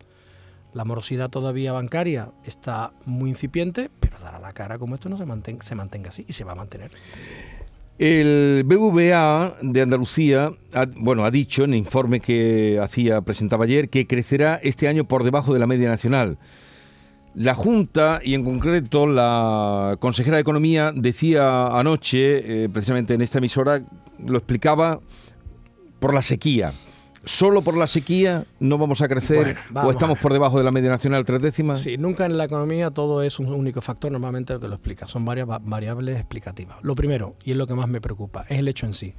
La 0.73 0.83
morosidad 0.83 1.29
todavía 1.29 1.71
bancaria 1.71 2.31
está 2.43 2.91
muy 3.05 3.29
incipiente, 3.29 3.89
pero 3.99 4.19
dará 4.19 4.39
la 4.39 4.51
cara 4.51 4.77
como 4.77 4.95
esto 4.95 5.07
no 5.07 5.17
se 5.17 5.25
mantenga, 5.25 5.63
se 5.63 5.73
mantenga 5.73 6.09
así 6.09 6.25
y 6.27 6.33
se 6.33 6.43
va 6.43 6.51
a 6.51 6.55
mantener. 6.55 6.91
El 7.97 8.63
BVA 8.65 9.55
de 9.61 9.81
Andalucía, 9.81 10.51
ha, 10.73 10.85
bueno, 10.97 11.23
ha 11.23 11.31
dicho 11.31 11.63
en 11.63 11.71
el 11.71 11.79
informe 11.79 12.19
que 12.19 12.77
hacía 12.83 13.21
presentaba 13.21 13.63
ayer 13.63 13.87
que 13.87 14.05
crecerá 14.05 14.59
este 14.61 14.89
año 14.89 15.05
por 15.05 15.23
debajo 15.23 15.53
de 15.53 15.59
la 15.59 15.67
media 15.67 15.87
nacional. 15.87 16.37
La 17.35 17.53
Junta 17.53 18.21
y 18.23 18.33
en 18.33 18.45
concreto 18.45 19.05
la 19.05 19.97
consejera 19.99 20.37
de 20.37 20.41
Economía 20.41 20.93
decía 20.95 21.67
anoche, 21.67 22.63
eh, 22.63 22.69
precisamente 22.69 23.13
en 23.13 23.21
esta 23.21 23.39
emisora, 23.39 23.81
lo 24.25 24.37
explicaba 24.37 25.01
por 25.99 26.13
la 26.13 26.21
sequía. 26.21 26.71
¿Solo 27.25 27.63
por 27.63 27.75
la 27.75 27.87
sequía 27.87 28.45
no 28.59 28.77
vamos 28.77 29.01
a 29.01 29.07
crecer 29.07 29.57
o 29.73 29.89
estamos 29.89 30.19
por 30.19 30.31
debajo 30.31 30.59
de 30.59 30.63
la 30.63 30.71
media 30.71 30.91
nacional 30.91 31.25
tres 31.25 31.41
décimas? 31.41 31.81
Sí, 31.81 31.97
nunca 31.97 32.25
en 32.25 32.37
la 32.37 32.45
economía 32.45 32.91
todo 32.91 33.23
es 33.23 33.39
un 33.39 33.47
único 33.47 33.81
factor, 33.81 34.11
normalmente 34.11 34.53
lo 34.53 34.59
que 34.59 34.67
lo 34.67 34.75
explica. 34.75 35.07
Son 35.07 35.25
varias 35.25 35.47
variables 35.47 36.17
explicativas. 36.17 36.77
Lo 36.83 36.95
primero, 36.95 37.35
y 37.43 37.51
es 37.51 37.57
lo 37.57 37.65
que 37.65 37.73
más 37.73 37.89
me 37.89 37.99
preocupa, 37.99 38.45
es 38.47 38.59
el 38.59 38.67
hecho 38.67 38.85
en 38.85 38.93
sí. 38.93 39.15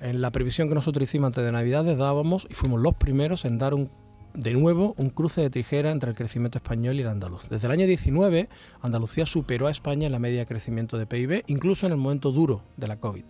En 0.00 0.20
la 0.20 0.32
previsión 0.32 0.68
que 0.68 0.74
nosotros 0.74 1.04
hicimos 1.04 1.28
antes 1.28 1.44
de 1.44 1.52
Navidades 1.52 1.96
dábamos 1.96 2.46
y 2.50 2.54
fuimos 2.54 2.80
los 2.80 2.94
primeros 2.96 3.44
en 3.44 3.58
dar 3.58 3.72
un 3.72 3.88
de 4.34 4.52
nuevo 4.52 4.94
un 4.98 5.10
cruce 5.10 5.40
de 5.40 5.50
tijera 5.50 5.90
entre 5.90 6.10
el 6.10 6.16
crecimiento 6.16 6.58
español 6.58 6.96
y 6.96 7.02
el 7.02 7.08
andaluz. 7.08 7.48
Desde 7.48 7.66
el 7.66 7.72
año 7.72 7.86
19, 7.86 8.48
Andalucía 8.82 9.26
superó 9.26 9.68
a 9.68 9.70
España 9.70 10.06
en 10.06 10.12
la 10.12 10.18
media 10.18 10.40
de 10.40 10.46
crecimiento 10.46 10.98
de 10.98 11.06
PIB, 11.06 11.44
incluso 11.46 11.86
en 11.86 11.92
el 11.92 11.98
momento 11.98 12.32
duro 12.32 12.62
de 12.76 12.88
la 12.88 12.98
COVID. 12.98 13.24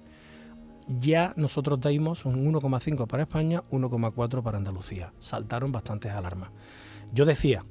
Ya 0.99 1.33
nosotros 1.37 1.81
dimos 1.81 2.25
un 2.25 2.53
1,5 2.53 3.07
para 3.07 3.23
España, 3.23 3.63
1,4 3.71 4.43
para 4.43 4.59
Andalucía. 4.59 5.13
Saltaron 5.19 5.73
bastantes 5.73 6.13
alarmas. 6.13 6.51
Yo 7.13 7.25
decía, 7.25 7.65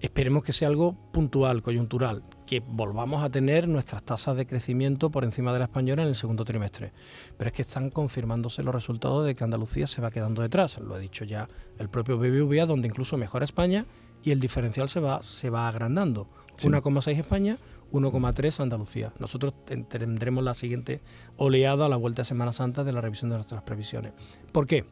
Esperemos 0.00 0.44
que 0.44 0.52
sea 0.52 0.68
algo 0.68 0.94
puntual, 1.12 1.60
coyuntural, 1.62 2.22
que 2.48 2.60
volvamos 2.60 3.22
a 3.22 3.28
tener 3.28 3.68
nuestras 3.68 4.02
tasas 4.02 4.34
de 4.34 4.46
crecimiento 4.46 5.10
por 5.10 5.22
encima 5.22 5.52
de 5.52 5.58
la 5.58 5.66
española 5.66 6.00
en 6.00 6.08
el 6.08 6.16
segundo 6.16 6.46
trimestre. 6.46 6.92
Pero 7.36 7.48
es 7.48 7.52
que 7.52 7.60
están 7.60 7.90
confirmándose 7.90 8.62
los 8.62 8.74
resultados 8.74 9.26
de 9.26 9.34
que 9.34 9.44
Andalucía 9.44 9.86
se 9.86 10.00
va 10.00 10.10
quedando 10.10 10.40
detrás. 10.40 10.78
Lo 10.78 10.94
ha 10.94 10.98
dicho 10.98 11.26
ya 11.26 11.46
el 11.78 11.90
propio 11.90 12.16
BBVA, 12.16 12.64
donde 12.64 12.88
incluso 12.88 13.18
mejora 13.18 13.44
España 13.44 13.84
y 14.24 14.30
el 14.30 14.40
diferencial 14.40 14.88
se 14.88 14.98
va, 14.98 15.22
se 15.22 15.50
va 15.50 15.68
agrandando. 15.68 16.26
1,6 16.56 17.18
España, 17.18 17.58
1,3 17.92 18.60
Andalucía. 18.60 19.12
Nosotros 19.18 19.52
tendremos 19.66 20.42
la 20.42 20.54
siguiente 20.54 21.02
oleada 21.36 21.84
a 21.84 21.88
la 21.90 21.96
vuelta 21.96 22.22
de 22.22 22.26
Semana 22.26 22.54
Santa 22.54 22.82
de 22.82 22.92
la 22.92 23.02
revisión 23.02 23.28
de 23.28 23.36
nuestras 23.36 23.60
previsiones. 23.60 24.14
¿Por 24.52 24.66
qué? 24.66 24.86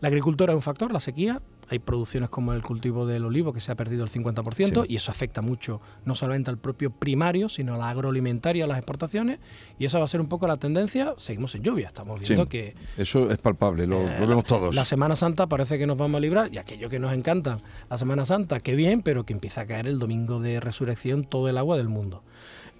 La 0.00 0.08
agricultura 0.08 0.54
es 0.54 0.56
un 0.56 0.62
factor, 0.62 0.90
la 0.90 1.00
sequía, 1.00 1.42
hay 1.70 1.78
producciones 1.78 2.28
como 2.30 2.52
el 2.52 2.62
cultivo 2.62 3.06
del 3.06 3.24
olivo 3.24 3.52
que 3.52 3.60
se 3.60 3.70
ha 3.72 3.76
perdido 3.76 4.04
el 4.04 4.10
50% 4.10 4.82
Sí. 4.82 4.92
y 4.92 4.96
eso 4.96 5.10
afecta 5.10 5.40
mucho 5.40 5.80
no 6.04 6.14
solamente 6.14 6.50
al 6.50 6.58
propio 6.58 6.90
primario, 6.90 7.48
sino 7.48 7.74
a 7.74 7.78
la 7.78 7.88
agroalimentaria, 7.90 8.64
a 8.64 8.66
las 8.66 8.78
exportaciones 8.78 9.38
y 9.78 9.84
esa 9.84 9.98
va 9.98 10.04
a 10.04 10.08
ser 10.08 10.20
un 10.20 10.28
poco 10.28 10.46
la 10.46 10.56
tendencia. 10.56 11.14
Seguimos 11.16 11.54
en 11.54 11.62
lluvia, 11.62 11.86
estamos 11.86 12.18
viendo 12.20 12.42
Sí. 12.44 12.48
que 12.48 12.74
Eso 12.96 13.30
es 13.30 13.38
palpable, 13.38 13.86
lo, 13.86 14.00
eh, 14.02 14.16
lo 14.20 14.26
vemos 14.26 14.44
todos. 14.44 14.74
la 14.74 14.84
Semana 14.84 15.16
Santa 15.16 15.46
parece 15.46 15.78
que 15.78 15.86
nos 15.86 15.96
vamos 15.96 16.16
a 16.18 16.20
librar 16.20 16.52
y 16.52 16.58
aquello 16.58 16.88
que 16.88 16.98
nos 16.98 17.14
encanta, 17.14 17.58
la 17.88 17.96
Semana 17.96 18.24
Santa, 18.24 18.60
qué 18.60 18.74
bien, 18.74 19.02
pero 19.02 19.24
que 19.24 19.32
empieza 19.32 19.62
a 19.62 19.66
caer 19.66 19.86
el 19.86 19.98
domingo 19.98 20.40
de 20.40 20.60
resurrección 20.60 21.24
todo 21.24 21.48
el 21.48 21.56
agua 21.56 21.76
del 21.76 21.88
mundo. 21.88 22.22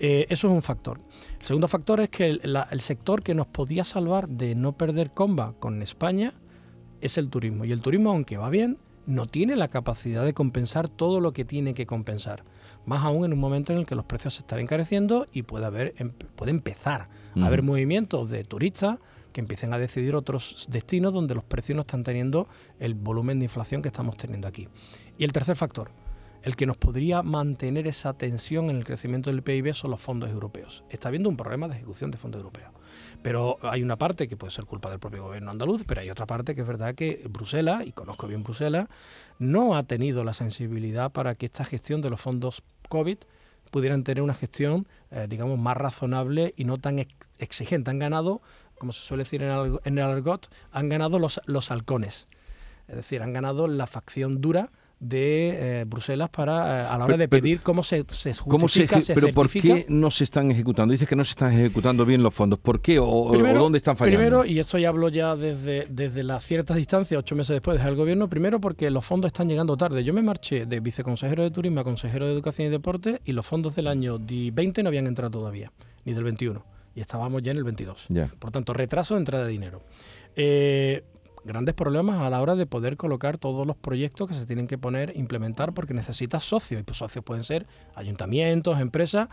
Eh, 0.03 0.27
eso 0.31 0.49
es 0.49 0.53
un 0.55 0.63
factor. 0.63 0.99
El 1.41 1.45
segundo 1.47 1.69
factor 1.69 2.01
es 2.01 2.09
que 2.09 2.27
el, 2.27 2.41
la- 2.45 2.67
el 2.71 2.81
sector 2.81 3.23
que 3.23 3.35
nos 3.35 3.47
podía 3.47 3.85
salvar 3.85 4.29
de 4.29 4.55
no 4.55 4.73
perder 4.73 5.11
comba 5.13 5.53
con 5.59 5.83
España 5.83 6.33
es 7.01 7.19
el 7.19 7.29
turismo. 7.29 7.65
Y 7.65 7.73
el 7.73 7.81
turismo, 7.83 8.11
aunque 8.11 8.37
va 8.37 8.51
bien, 8.51 8.79
no 9.07 9.27
tiene 9.27 9.57
la 9.57 9.69
capacidad 9.69 10.25
de 10.25 10.35
compensar 10.35 10.89
todo 10.89 11.21
lo 11.21 11.33
que 11.33 11.45
tiene 11.45 11.75
que 11.75 11.87
compensar. 11.87 12.45
Más 12.87 13.05
aún 13.05 13.25
en 13.25 13.33
un 13.33 13.39
momento 13.39 13.73
en 13.73 13.79
el 13.81 13.87
que 13.87 13.95
los 13.95 14.05
precios 14.05 14.35
se 14.35 14.41
están 14.41 14.61
encareciendo 14.61 15.27
y 15.33 15.43
puede, 15.43 15.67
haber, 15.67 15.95
em- 15.99 16.13
puede 16.37 16.51
empezar 16.51 17.09
a 17.37 17.47
haber 17.47 17.61
Ujú. 17.61 17.69
movimientos 17.69 18.31
de 18.31 18.45
turistas 18.45 18.99
que 19.33 19.41
empiecen 19.41 19.73
a 19.73 19.79
decidir 19.79 20.15
otros 20.15 20.67
destinos 20.71 21.13
donde 21.13 21.35
los 21.35 21.45
precios 21.45 21.77
no 21.77 21.83
están 21.83 22.03
teniendo 22.05 22.49
el 22.79 22.95
volumen 22.95 23.39
de 23.39 23.45
inflación 23.45 23.81
que 23.83 23.89
estamos 23.89 24.17
teniendo 24.17 24.49
aquí. 24.49 24.69
Y 25.19 25.25
el 25.25 25.33
tercer 25.33 25.57
factor, 25.57 25.91
el 26.43 26.57
que 26.57 26.67
nos 26.67 26.77
podría 26.79 27.23
mantener 27.23 27.87
esa 27.87 28.13
tensión 28.15 28.71
en 28.71 28.77
el 28.77 28.85
crecimiento 28.85 29.31
del 29.31 29.43
PIB 29.43 29.73
son 29.75 29.91
los 29.91 30.01
fondos 30.01 30.31
europeos. 30.31 30.85
Está 30.91 31.09
habiendo 31.09 31.29
un 31.29 31.37
problema 31.37 31.69
de 31.69 31.77
ejecución 31.77 32.11
de 32.11 32.19
fondos 32.19 32.41
europeos. 32.41 32.71
Pero 33.23 33.59
hay 33.63 33.83
una 33.83 33.97
parte 33.97 34.29
que 34.29 34.37
puede 34.37 34.51
ser 34.51 34.65
culpa 34.65 34.89
del 34.89 34.99
propio 34.99 35.25
gobierno 35.25 35.51
andaluz, 35.51 35.85
pero 35.87 36.01
hay 36.01 36.09
otra 36.09 36.27
parte 36.27 36.55
que 36.55 36.63
es 36.63 36.67
verdad 36.67 36.95
que 36.95 37.27
Bruselas, 37.29 37.87
y 37.87 37.93
conozco 37.93 38.27
bien 38.27 38.43
Bruselas, 38.43 38.89
no 39.39 39.77
ha 39.77 39.83
tenido 39.83 40.25
la 40.25 40.33
sensibilidad 40.33 41.13
para 41.13 41.35
que 41.35 41.47
esta 41.47 41.65
gestión 41.65 42.01
de 42.01 42.09
los 42.09 42.21
fondos 42.21 42.63
COVID 42.89 43.19
pudieran 43.71 44.05
tener 44.05 44.23
una 44.23 44.35
gestión, 44.35 44.89
eh, 45.11 45.27
digamos, 45.29 45.59
más 45.59 45.77
razonable 45.77 46.55
y 46.57 46.65
no 46.65 46.79
tan 46.79 46.99
ex- 46.99 47.15
exigente. 47.39 47.91
Han 47.91 47.99
ganado, 47.99 48.41
como 48.79 48.93
se 48.93 49.03
suele 49.03 49.25
decir 49.25 49.43
en 49.43 49.51
el, 49.51 49.81
en 49.85 49.99
el 49.99 50.05
argot, 50.05 50.49
han 50.73 50.89
ganado 50.89 51.19
los, 51.19 51.41
los 51.45 51.71
halcones. 51.71 52.27
Es 52.89 52.97
decir, 52.97 53.23
han 53.23 53.33
ganado 53.33 53.69
la 53.69 53.87
facción 53.87 54.41
dura 54.41 54.71
de 55.01 55.81
eh, 55.81 55.85
Bruselas 55.87 56.29
para 56.29 56.83
eh, 56.83 56.87
a 56.87 56.99
la 56.99 57.07
hora 57.07 57.17
de 57.17 57.27
pero- 57.27 57.43
pedir 57.43 57.61
cómo 57.63 57.83
se, 57.83 58.05
se 58.09 58.33
¿Cómo 58.47 58.69
se, 58.69 58.83
justifica, 58.83 59.01
se, 59.01 59.15
pero 59.15 59.29
¿por 59.33 59.49
qué 59.49 59.87
no 59.89 60.11
se 60.11 60.25
están 60.25 60.51
ejecutando? 60.51 60.93
Dices 60.93 61.09
que 61.09 61.17
no 61.17 61.25
se 61.25 61.31
están 61.31 61.53
ejecutando 61.55 62.05
bien 62.05 62.23
los 62.23 62.35
fondos. 62.35 62.59
¿Por 62.59 62.83
qué? 62.83 62.99
¿O, 62.99 63.07
o- 63.09 63.33
Primero- 63.33 63.59
o 63.61 63.63
dónde 63.63 63.79
están 63.79 63.97
fallando? 63.97 64.19
Primero, 64.19 64.45
y 64.45 64.59
esto 64.59 64.77
ya 64.79 64.91
hablo 64.91 65.09
ya 65.09 65.35
desde, 65.37 65.87
desde 65.89 66.23
la 66.23 66.39
cierta 66.39 66.75
distancia, 66.75 67.19
ocho 67.19 67.35
meses 67.35 67.55
después 67.55 67.75
de 67.75 67.79
dejar 67.79 67.93
el 67.93 67.97
gobierno, 67.97 68.29
primero 68.29 68.61
porque 68.61 68.91
los 68.91 69.05
fondos 69.05 69.31
están 69.31 69.49
llegando 69.49 69.75
tarde. 69.77 70.05
Yo 70.05 70.13
me 70.13 70.21
marché 70.23 70.67
de 70.67 70.81
viceconsejero 70.81 71.43
de 71.45 71.51
Turismo 71.51 71.81
a 71.81 71.85
consejero 71.85 72.27
de 72.27 72.33
Educación 72.35 72.69
y 72.69 72.71
Deporte 72.71 73.23
y 73.25 73.33
los 73.33 73.47
fondos 73.47 73.75
del 73.75 73.87
año 73.87 74.19
di- 74.19 74.51
20 74.51 74.83
no 74.83 74.89
habían 74.91 75.07
entrado 75.07 75.31
todavía, 75.31 75.73
ni 76.05 76.13
del 76.13 76.25
21. 76.25 76.63
Y 76.95 77.01
estábamos 77.01 77.43
ya 77.43 77.53
en 77.53 77.57
el 77.57 77.65
22. 77.65 78.05
Ya. 78.11 78.27
Por 78.39 78.51
tanto, 78.51 78.75
retraso 78.75 79.15
de 79.15 79.21
entrada 79.21 79.45
de 79.47 79.51
dinero. 79.53 79.81
Eh, 80.37 81.05
grandes 81.45 81.75
problemas 81.75 82.21
a 82.21 82.31
la 82.31 82.41
hora 82.41 82.55
de 82.55 82.67
poder 82.67 82.97
colocar 82.97 83.39
todos 83.39 83.67
los 83.67 83.77
proyectos 83.77 84.29
que 84.29 84.35
se 84.35 84.47
tienen 84.47 84.67
que 84.67 84.79
poner, 84.79 85.17
implementar, 85.17 85.73
porque 85.73 85.95
necesitas 85.95 86.45
socios. 86.45 86.81
Y 86.81 86.85
pues 86.85 86.99
socios 86.99 87.25
pueden 87.25 87.45
ser 87.45 87.67
ayuntamientos, 87.95 88.81
empresas. 88.81 89.29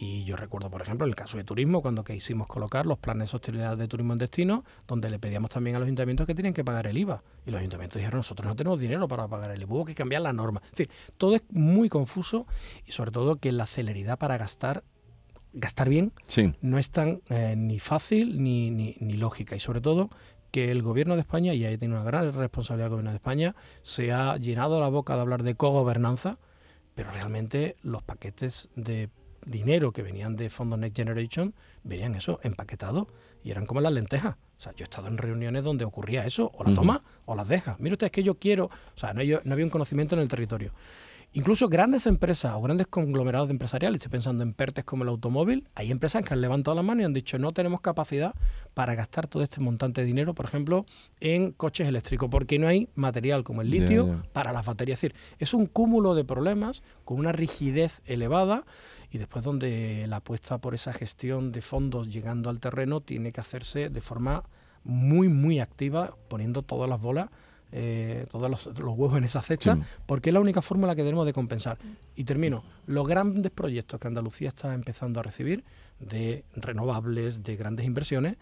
Y 0.00 0.24
yo 0.24 0.36
recuerdo, 0.36 0.70
por 0.70 0.80
ejemplo, 0.82 1.06
en 1.06 1.10
el 1.10 1.14
caso 1.16 1.36
de 1.36 1.44
turismo, 1.44 1.82
cuando 1.82 2.02
que 2.02 2.16
hicimos 2.16 2.46
colocar 2.46 2.86
los 2.86 2.98
planes 2.98 3.24
de 3.24 3.30
sostenibilidad 3.32 3.76
de 3.76 3.86
turismo 3.88 4.14
en 4.14 4.18
destino, 4.18 4.64
donde 4.88 5.10
le 5.10 5.18
pedíamos 5.18 5.50
también 5.50 5.76
a 5.76 5.78
los 5.78 5.86
ayuntamientos 5.86 6.26
que 6.26 6.34
tienen 6.34 6.54
que 6.54 6.64
pagar 6.64 6.86
el 6.86 6.96
IVA. 6.98 7.22
Y 7.46 7.50
los 7.50 7.58
ayuntamientos 7.60 7.96
dijeron, 7.98 8.18
nosotros 8.18 8.46
no 8.46 8.56
tenemos 8.56 8.80
dinero 8.80 9.06
para 9.06 9.28
pagar 9.28 9.50
el 9.50 9.62
IVA. 9.62 9.74
Hubo 9.74 9.84
que 9.84 9.94
cambiar 9.94 10.22
la 10.22 10.32
norma. 10.32 10.60
Es 10.64 10.70
decir, 10.72 10.90
todo 11.18 11.34
es 11.36 11.42
muy 11.50 11.88
confuso 11.88 12.46
y 12.86 12.92
sobre 12.92 13.10
todo 13.10 13.36
que 13.36 13.52
la 13.52 13.66
celeridad 13.66 14.18
para 14.18 14.38
gastar, 14.38 14.82
gastar 15.52 15.88
bien, 15.90 16.12
Sí. 16.26 16.52
no 16.62 16.78
es 16.78 16.90
tan 16.90 17.20
eh, 17.28 17.54
ni 17.56 17.78
fácil 17.78 18.42
ni, 18.42 18.70
ni, 18.70 18.96
ni 19.00 19.12
lógica. 19.14 19.54
Y 19.54 19.60
sobre 19.60 19.82
todo 19.82 20.08
que 20.52 20.70
el 20.70 20.82
gobierno 20.82 21.14
de 21.16 21.22
España, 21.22 21.52
y 21.54 21.64
ahí 21.64 21.76
tiene 21.78 21.94
una 21.96 22.04
gran 22.04 22.32
responsabilidad 22.32 22.86
el 22.86 22.90
gobierno 22.90 23.10
de 23.10 23.16
España, 23.16 23.56
se 23.82 24.12
ha 24.12 24.36
llenado 24.36 24.80
la 24.80 24.88
boca 24.88 25.16
de 25.16 25.22
hablar 25.22 25.42
de 25.42 25.56
cogobernanza, 25.56 26.38
pero 26.94 27.10
realmente 27.10 27.74
los 27.82 28.02
paquetes 28.02 28.68
de 28.76 29.08
dinero 29.46 29.92
que 29.92 30.02
venían 30.02 30.36
de 30.36 30.50
fondos 30.50 30.78
Next 30.78 30.96
Generation 30.96 31.54
venían 31.82 32.14
eso 32.14 32.38
empaquetados 32.44 33.08
y 33.42 33.50
eran 33.50 33.66
como 33.66 33.80
las 33.80 33.92
lentejas. 33.92 34.36
O 34.56 34.60
sea, 34.62 34.72
yo 34.76 34.84
he 34.84 34.88
estado 34.88 35.08
en 35.08 35.18
reuniones 35.18 35.64
donde 35.64 35.84
ocurría 35.84 36.24
eso, 36.24 36.52
o 36.54 36.62
la 36.62 36.72
toma 36.74 37.02
o 37.24 37.34
las 37.34 37.48
deja. 37.48 37.74
Mire 37.80 37.94
usted, 37.94 38.06
es 38.06 38.12
que 38.12 38.22
yo 38.22 38.36
quiero, 38.36 38.66
o 38.66 38.70
sea, 38.94 39.12
no, 39.12 39.20
hay- 39.20 39.36
no 39.42 39.52
había 39.54 39.64
un 39.64 39.70
conocimiento 39.70 40.14
en 40.14 40.22
el 40.22 40.28
territorio. 40.28 40.72
Incluso 41.34 41.70
grandes 41.70 42.04
empresas 42.04 42.52
o 42.54 42.60
grandes 42.60 42.86
conglomerados 42.88 43.48
de 43.48 43.52
empresariales, 43.52 43.96
estoy 43.96 44.10
pensando 44.10 44.42
en 44.42 44.52
PERTES 44.52 44.84
como 44.84 45.04
el 45.04 45.08
automóvil, 45.08 45.66
hay 45.74 45.90
empresas 45.90 46.22
que 46.22 46.34
han 46.34 46.42
levantado 46.42 46.74
la 46.74 46.82
mano 46.82 47.00
y 47.00 47.04
han 47.04 47.14
dicho 47.14 47.38
no 47.38 47.52
tenemos 47.52 47.80
capacidad 47.80 48.34
para 48.74 48.94
gastar 48.94 49.26
todo 49.26 49.42
este 49.42 49.58
montante 49.58 50.02
de 50.02 50.06
dinero, 50.06 50.34
por 50.34 50.44
ejemplo, 50.44 50.84
en 51.20 51.52
coches 51.52 51.88
eléctricos, 51.88 52.28
porque 52.28 52.58
no 52.58 52.68
hay 52.68 52.90
material 52.96 53.44
como 53.44 53.62
el 53.62 53.70
litio 53.70 54.22
para 54.34 54.52
las 54.52 54.66
baterías. 54.66 55.02
Es 55.02 55.10
decir, 55.10 55.20
es 55.38 55.54
un 55.54 55.64
cúmulo 55.64 56.14
de 56.14 56.24
problemas 56.24 56.82
con 57.06 57.18
una 57.18 57.32
rigidez 57.32 58.02
elevada 58.04 58.66
y 59.10 59.16
después 59.16 59.42
donde 59.42 60.04
la 60.08 60.16
apuesta 60.16 60.58
por 60.58 60.74
esa 60.74 60.92
gestión 60.92 61.50
de 61.50 61.62
fondos 61.62 62.12
llegando 62.12 62.50
al 62.50 62.60
terreno 62.60 63.00
tiene 63.00 63.32
que 63.32 63.40
hacerse 63.40 63.88
de 63.88 64.00
forma 64.02 64.44
muy, 64.84 65.28
muy 65.28 65.60
activa, 65.60 66.14
poniendo 66.28 66.60
todas 66.60 66.90
las 66.90 67.00
bolas, 67.00 67.30
eh, 67.72 68.26
todos 68.30 68.50
los, 68.50 68.66
los 68.66 68.96
huevos 68.96 69.16
en 69.16 69.24
esa 69.24 69.40
cesta, 69.42 69.76
Sí. 69.76 69.82
porque 70.06 70.30
es 70.30 70.34
la 70.34 70.40
única 70.40 70.60
fórmula 70.62 70.94
que 70.94 71.02
tenemos 71.02 71.24
de 71.26 71.32
compensar. 71.32 71.78
Y 72.14 72.24
termino, 72.24 72.62
los 72.86 73.08
grandes 73.08 73.50
proyectos 73.50 73.98
que 73.98 74.08
Andalucía 74.08 74.48
está 74.48 74.74
empezando 74.74 75.20
a 75.20 75.22
recibir 75.22 75.64
de 75.98 76.44
renovables, 76.54 77.42
de 77.42 77.56
grandes 77.56 77.86
inversiones, 77.86 78.36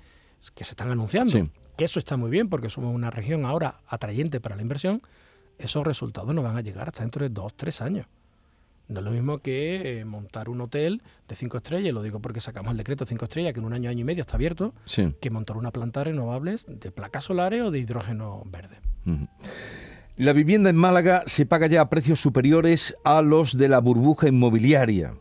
que 0.55 0.65
se 0.65 0.73
están 0.73 0.91
anunciando, 0.91 1.33
Sí. 1.33 1.51
que 1.77 1.85
eso 1.85 1.99
está 1.99 2.17
muy 2.17 2.31
bien 2.31 2.49
porque 2.49 2.71
somos 2.71 2.95
una 2.95 3.11
región 3.11 3.45
ahora 3.45 3.81
atrayente 3.87 4.41
para 4.41 4.57
la 4.57 4.63
inversión, 4.63 5.01
esos 5.59 5.85
resultados 5.85 6.35
no 6.35 6.43
van 6.43 6.57
a 6.57 6.63
llegar 6.63 6.89
hasta 6.89 7.03
dentro 7.03 7.23
de 7.23 7.29
dos, 7.29 7.55
tres 7.55 7.81
años. 7.83 8.07
No 8.89 8.99
es 9.01 9.05
lo 9.05 9.13
mismo 9.13 9.39
que 9.39 10.01
eh, 10.01 10.05
montar 10.05 10.49
un 10.49 10.61
hotel 10.63 11.01
de 11.29 11.37
cinco 11.37 11.59
estrellas, 11.59 11.93
lo 11.95 12.03
digo 12.03 12.19
porque 12.19 12.41
sacamos 12.41 12.73
el 12.73 12.77
decreto 12.79 13.05
de 13.05 13.09
cinco 13.11 13.27
estrellas, 13.27 13.53
que 13.53 13.61
en 13.61 13.67
un 13.67 13.73
año, 13.73 13.89
año 13.89 14.01
y 14.01 14.05
medio 14.05 14.23
está 14.23 14.35
abierto, 14.35 14.75
Sí. 14.87 15.15
que 15.21 15.31
montar 15.31 15.57
una 15.59 15.71
planta 15.71 16.01
de 16.01 16.05
renovables 16.05 16.65
de 16.67 16.91
placas 16.91 17.25
solares 17.25 17.63
o 17.63 17.71
de 17.71 17.79
hidrógeno 17.79 18.43
verde. 18.47 18.79
La 20.16 20.33
vivienda 20.33 20.69
en 20.71 20.76
Málaga 20.76 21.23
se 21.26 21.47
paga 21.47 21.66
ya 21.66 21.80
a 21.80 21.88
precios 21.90 22.21
superiores 22.21 22.95
a 23.04 23.23
los 23.23 23.57
de 23.57 23.69
la 23.69 23.78
burbuja 23.80 24.28
inmobiliaria. 24.28 25.14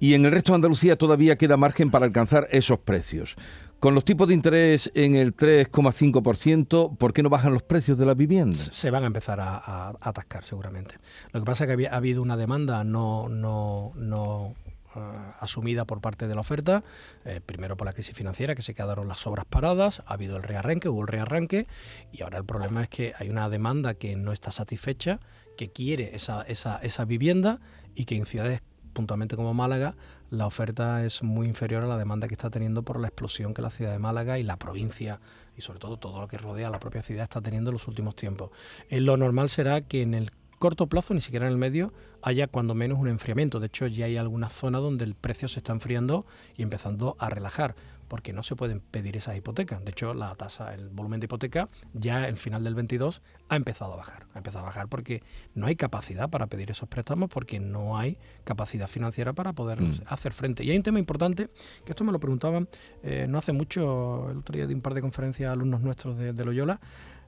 Y 0.00 0.14
en 0.14 0.26
el 0.26 0.32
resto 0.32 0.52
de 0.52 0.56
Andalucía 0.56 0.96
todavía 0.96 1.36
queda 1.36 1.56
margen 1.56 1.90
para 1.90 2.04
alcanzar 2.04 2.48
esos 2.50 2.78
precios. 2.80 3.36
Con 3.80 3.94
los 3.94 4.04
tipos 4.04 4.28
de 4.28 4.34
interés 4.34 4.90
en 4.94 5.14
el 5.14 5.34
3,5%, 5.34 6.96
¿por 6.96 7.12
qué 7.12 7.22
no 7.22 7.28
bajan 7.30 7.52
los 7.52 7.62
precios 7.62 7.96
de 7.98 8.06
la 8.06 8.14
vivienda? 8.14 8.56
se 8.56 8.90
van 8.90 9.04
a 9.04 9.06
empezar 9.06 9.40
a 9.40 9.94
atascar 10.00 10.44
seguramente. 10.44 10.96
Lo 11.32 11.40
que 11.40 11.46
pasa 11.46 11.64
es 11.64 11.68
que 11.68 11.72
había- 11.74 11.92
ha 11.92 11.96
habido 11.96 12.22
una 12.22 12.36
demanda 12.36 12.82
no, 12.84 13.28
no, 13.28 13.92
no 13.96 14.54
eh, 14.96 15.00
asumida 15.40 15.84
por 15.84 16.00
parte 16.00 16.26
de 16.26 16.34
la 16.34 16.40
oferta, 16.40 16.84
eh, 17.24 17.40
primero 17.44 17.76
por 17.76 17.86
la 17.86 17.92
crisis 17.92 18.16
financiera, 18.16 18.54
que 18.54 18.62
se 18.62 18.74
quedaron 18.74 19.08
las 19.08 19.26
obras 19.26 19.44
paradas, 19.44 20.02
ha 20.06 20.14
habido 20.14 20.36
el 20.36 20.42
rearranque, 20.42 20.88
hubo 20.88 21.02
el 21.02 21.08
rearranque, 21.08 21.66
y 22.12 22.22
ahora 22.22 22.38
el 22.38 22.44
problema 22.44 22.82
es 22.82 22.88
que 22.88 23.12
hay 23.18 23.30
una 23.30 23.48
demanda 23.48 23.94
que 23.94 24.16
no 24.16 24.32
está 24.32 24.50
satisfecha, 24.50 25.20
que 25.56 25.70
quiere 25.70 26.14
esa, 26.16 26.42
esa, 26.42 26.78
esa 26.78 27.04
vivienda 27.04 27.60
y 27.94 28.06
que 28.06 28.16
en 28.16 28.26
ciudades 28.26 28.62
puntualmente 28.94 29.36
como 29.36 29.52
Málaga, 29.52 29.94
la 30.30 30.46
oferta 30.46 31.04
es 31.04 31.22
muy 31.22 31.46
inferior 31.46 31.82
a 31.82 31.86
la 31.86 31.98
demanda 31.98 32.28
que 32.28 32.34
está 32.34 32.48
teniendo 32.48 32.82
por 32.82 32.98
la 32.98 33.08
explosión 33.08 33.52
que 33.52 33.60
la 33.60 33.70
ciudad 33.70 33.92
de 33.92 33.98
Málaga 33.98 34.38
y 34.38 34.42
la 34.42 34.56
provincia 34.56 35.20
y 35.56 35.60
sobre 35.60 35.80
todo 35.80 35.98
todo 35.98 36.20
lo 36.20 36.28
que 36.28 36.38
rodea 36.38 36.70
la 36.70 36.80
propia 36.80 37.02
ciudad 37.02 37.24
está 37.24 37.42
teniendo 37.42 37.70
en 37.70 37.74
los 37.74 37.86
últimos 37.86 38.16
tiempos. 38.16 38.50
Eh, 38.88 39.00
lo 39.00 39.16
normal 39.16 39.50
será 39.50 39.82
que 39.82 40.02
en 40.02 40.14
el 40.14 40.30
corto 40.58 40.86
plazo, 40.86 41.14
ni 41.14 41.20
siquiera 41.20 41.46
en 41.46 41.52
el 41.52 41.58
medio, 41.58 41.92
haya 42.22 42.46
cuando 42.46 42.74
menos 42.74 42.98
un 42.98 43.08
enfriamiento. 43.08 43.60
De 43.60 43.66
hecho, 43.66 43.86
ya 43.86 44.06
hay 44.06 44.16
algunas 44.16 44.52
zonas 44.52 44.80
donde 44.82 45.04
el 45.04 45.14
precio 45.14 45.48
se 45.48 45.60
está 45.60 45.72
enfriando 45.72 46.24
y 46.56 46.62
empezando 46.62 47.16
a 47.18 47.28
relajar, 47.28 47.74
porque 48.08 48.32
no 48.32 48.42
se 48.42 48.54
pueden 48.54 48.80
pedir 48.80 49.16
esas 49.16 49.36
hipotecas. 49.36 49.84
De 49.84 49.90
hecho, 49.90 50.14
la 50.14 50.34
tasa, 50.34 50.74
el 50.74 50.88
volumen 50.90 51.20
de 51.20 51.24
hipoteca, 51.24 51.68
ya 51.94 52.28
el 52.28 52.36
final 52.36 52.62
del 52.62 52.74
22 52.74 53.22
ha 53.48 53.56
empezado 53.56 53.94
a 53.94 53.96
bajar. 53.96 54.26
Ha 54.34 54.38
empezado 54.38 54.64
a 54.64 54.68
bajar 54.68 54.88
porque 54.88 55.22
no 55.54 55.66
hay 55.66 55.76
capacidad 55.76 56.28
para 56.30 56.46
pedir 56.46 56.70
esos 56.70 56.88
préstamos, 56.88 57.30
porque 57.30 57.60
no 57.60 57.96
hay 57.98 58.18
capacidad 58.44 58.88
financiera 58.88 59.32
para 59.32 59.52
poder 59.52 59.80
Mm. 59.82 59.92
hacer 60.06 60.32
frente. 60.32 60.64
Y 60.64 60.70
hay 60.70 60.76
un 60.76 60.82
tema 60.82 60.98
importante, 60.98 61.48
que 61.84 61.92
esto 61.92 62.04
me 62.04 62.12
lo 62.12 62.20
preguntaban 62.20 62.68
eh, 63.02 63.26
no 63.28 63.38
hace 63.38 63.52
mucho, 63.52 64.30
el 64.30 64.38
otro 64.38 64.54
día 64.56 64.66
de 64.66 64.74
un 64.74 64.80
par 64.80 64.94
de 64.94 65.00
conferencias 65.00 65.48
a 65.48 65.52
alumnos 65.52 65.80
nuestros 65.80 66.16
de, 66.16 66.32
de 66.32 66.44
Loyola, 66.44 66.80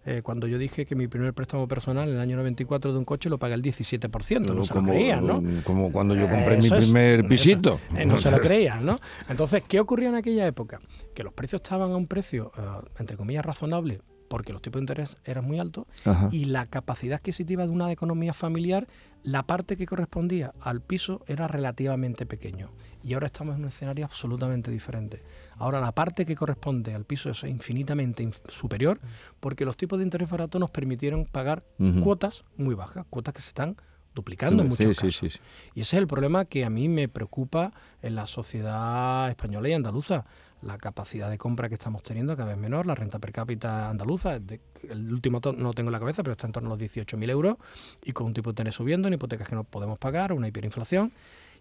eh, 0.06 0.22
cuando 0.22 0.46
yo 0.46 0.56
dije 0.56 0.86
que 0.86 0.94
mi 0.94 1.08
primer 1.08 1.34
préstamo 1.34 1.66
personal 1.68 2.08
en 2.08 2.14
el 2.14 2.20
año 2.20 2.36
94 2.36 2.92
de 2.92 2.98
un 2.98 3.04
coche 3.04 3.28
lo 3.28 3.38
pagué 3.38 3.54
el 3.54 3.62
17%, 3.62 4.54
no 4.54 4.62
se 4.62 4.74
lo 4.74 4.82
creían, 4.82 5.26
¿no? 5.26 5.42
como 5.64 5.90
cuando 5.92 6.14
yo 6.14 6.28
compré 6.30 6.56
mi 6.58 6.66
Eso 6.66 6.76
es, 6.76 6.84
primer 6.86 7.20
eso, 7.20 7.28
pisito. 7.28 7.80
eh, 7.96 8.06
no 8.06 8.16
se 8.16 8.30
lo 8.30 8.38
creían, 8.38 8.86
¿no? 8.86 8.98
Entonces, 9.28 9.62
¿qué 9.66 9.80
ocurría 9.80 10.08
en 10.08 10.14
aquella 10.14 10.46
época? 10.46 10.78
Que 11.14 11.22
los 11.24 11.32
precios 11.32 11.60
estaban 11.62 11.90
a 11.92 11.96
un 11.96 12.06
precio, 12.06 12.52
eh, 12.56 12.62
entre 13.00 13.16
comillas, 13.16 13.44
razonable 13.44 14.00
porque 14.28 14.52
los 14.52 14.62
tipos 14.62 14.80
de 14.80 14.82
interés 14.84 15.16
eran 15.24 15.44
muy 15.44 15.58
altos 15.58 15.86
Ajá. 16.04 16.28
y 16.32 16.46
la 16.46 16.66
capacidad 16.66 17.16
adquisitiva 17.16 17.64
de 17.64 17.70
una 17.70 17.90
economía 17.92 18.32
familiar, 18.32 18.86
la 19.22 19.42
parte 19.44 19.76
que 19.76 19.86
correspondía 19.86 20.52
al 20.60 20.80
piso 20.80 21.22
era 21.26 21.48
relativamente 21.48 22.26
pequeño. 22.26 22.70
Y 23.02 23.14
ahora 23.14 23.26
estamos 23.26 23.54
en 23.56 23.62
un 23.62 23.68
escenario 23.68 24.04
absolutamente 24.04 24.70
diferente. 24.70 25.22
Ahora 25.56 25.80
la 25.80 25.92
parte 25.92 26.26
que 26.26 26.34
corresponde 26.36 26.94
al 26.94 27.04
piso 27.04 27.30
es 27.30 27.44
infinitamente 27.44 28.24
inf- 28.24 28.40
superior 28.50 29.00
porque 29.40 29.64
los 29.64 29.76
tipos 29.76 29.98
de 29.98 30.04
interés 30.04 30.28
baratos 30.30 30.60
nos 30.60 30.70
permitieron 30.70 31.24
pagar 31.24 31.64
cuotas 32.02 32.44
muy 32.56 32.74
bajas, 32.74 33.04
cuotas 33.10 33.34
que 33.34 33.40
se 33.42 33.48
están 33.48 33.76
duplicando 34.16 34.64
en 34.64 34.68
muchos 34.70 34.86
sí, 34.86 34.94
casos. 35.06 35.16
sí, 35.16 35.30
sí. 35.30 35.38
Y 35.76 35.82
ese 35.82 35.96
es 35.96 36.00
el 36.00 36.08
problema 36.08 36.44
que 36.46 36.64
a 36.64 36.70
mí 36.70 36.88
me 36.88 37.06
preocupa 37.08 37.72
en 38.02 38.16
la 38.16 38.26
sociedad 38.26 39.28
española 39.30 39.68
y 39.68 39.72
andaluza. 39.74 40.24
La 40.62 40.78
capacidad 40.78 41.30
de 41.30 41.36
compra 41.38 41.68
que 41.68 41.74
estamos 41.74 42.02
teniendo 42.02 42.34
cada 42.36 42.48
vez 42.48 42.58
menor, 42.58 42.86
la 42.86 42.94
renta 42.94 43.18
per 43.18 43.30
cápita 43.30 43.90
andaluza, 43.90 44.40
de- 44.40 44.60
el 44.90 45.12
último 45.12 45.40
no 45.44 45.52
lo 45.52 45.72
tengo 45.74 45.90
en 45.90 45.92
la 45.92 45.98
cabeza, 46.00 46.22
pero 46.22 46.32
está 46.32 46.46
en 46.46 46.52
torno 46.52 46.70
a 46.70 46.72
los 46.72 46.78
18.000 46.80 47.28
euros 47.30 47.56
y 48.02 48.12
con 48.12 48.26
un 48.26 48.34
tipo 48.34 48.48
de 48.50 48.52
interés 48.52 48.74
subiendo, 48.74 49.06
en 49.06 49.14
hipotecas 49.14 49.46
que 49.48 49.54
no 49.54 49.64
podemos 49.64 49.98
pagar, 49.98 50.32
una 50.32 50.48
hiperinflación. 50.48 51.12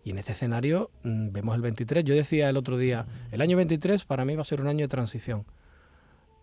Y 0.05 0.11
en 0.11 0.19
este 0.19 0.31
escenario 0.31 0.91
mm, 1.03 1.31
vemos 1.31 1.55
el 1.55 1.61
23. 1.61 2.03
Yo 2.05 2.15
decía 2.15 2.49
el 2.49 2.57
otro 2.57 2.77
día, 2.77 3.05
el 3.31 3.41
año 3.41 3.57
23 3.57 4.05
para 4.05 4.23
mí 4.23 4.35
va 4.35 4.43
a 4.43 4.45
ser 4.45 4.61
un 4.61 4.67
año 4.67 4.85
de 4.85 4.87
transición. 4.87 5.45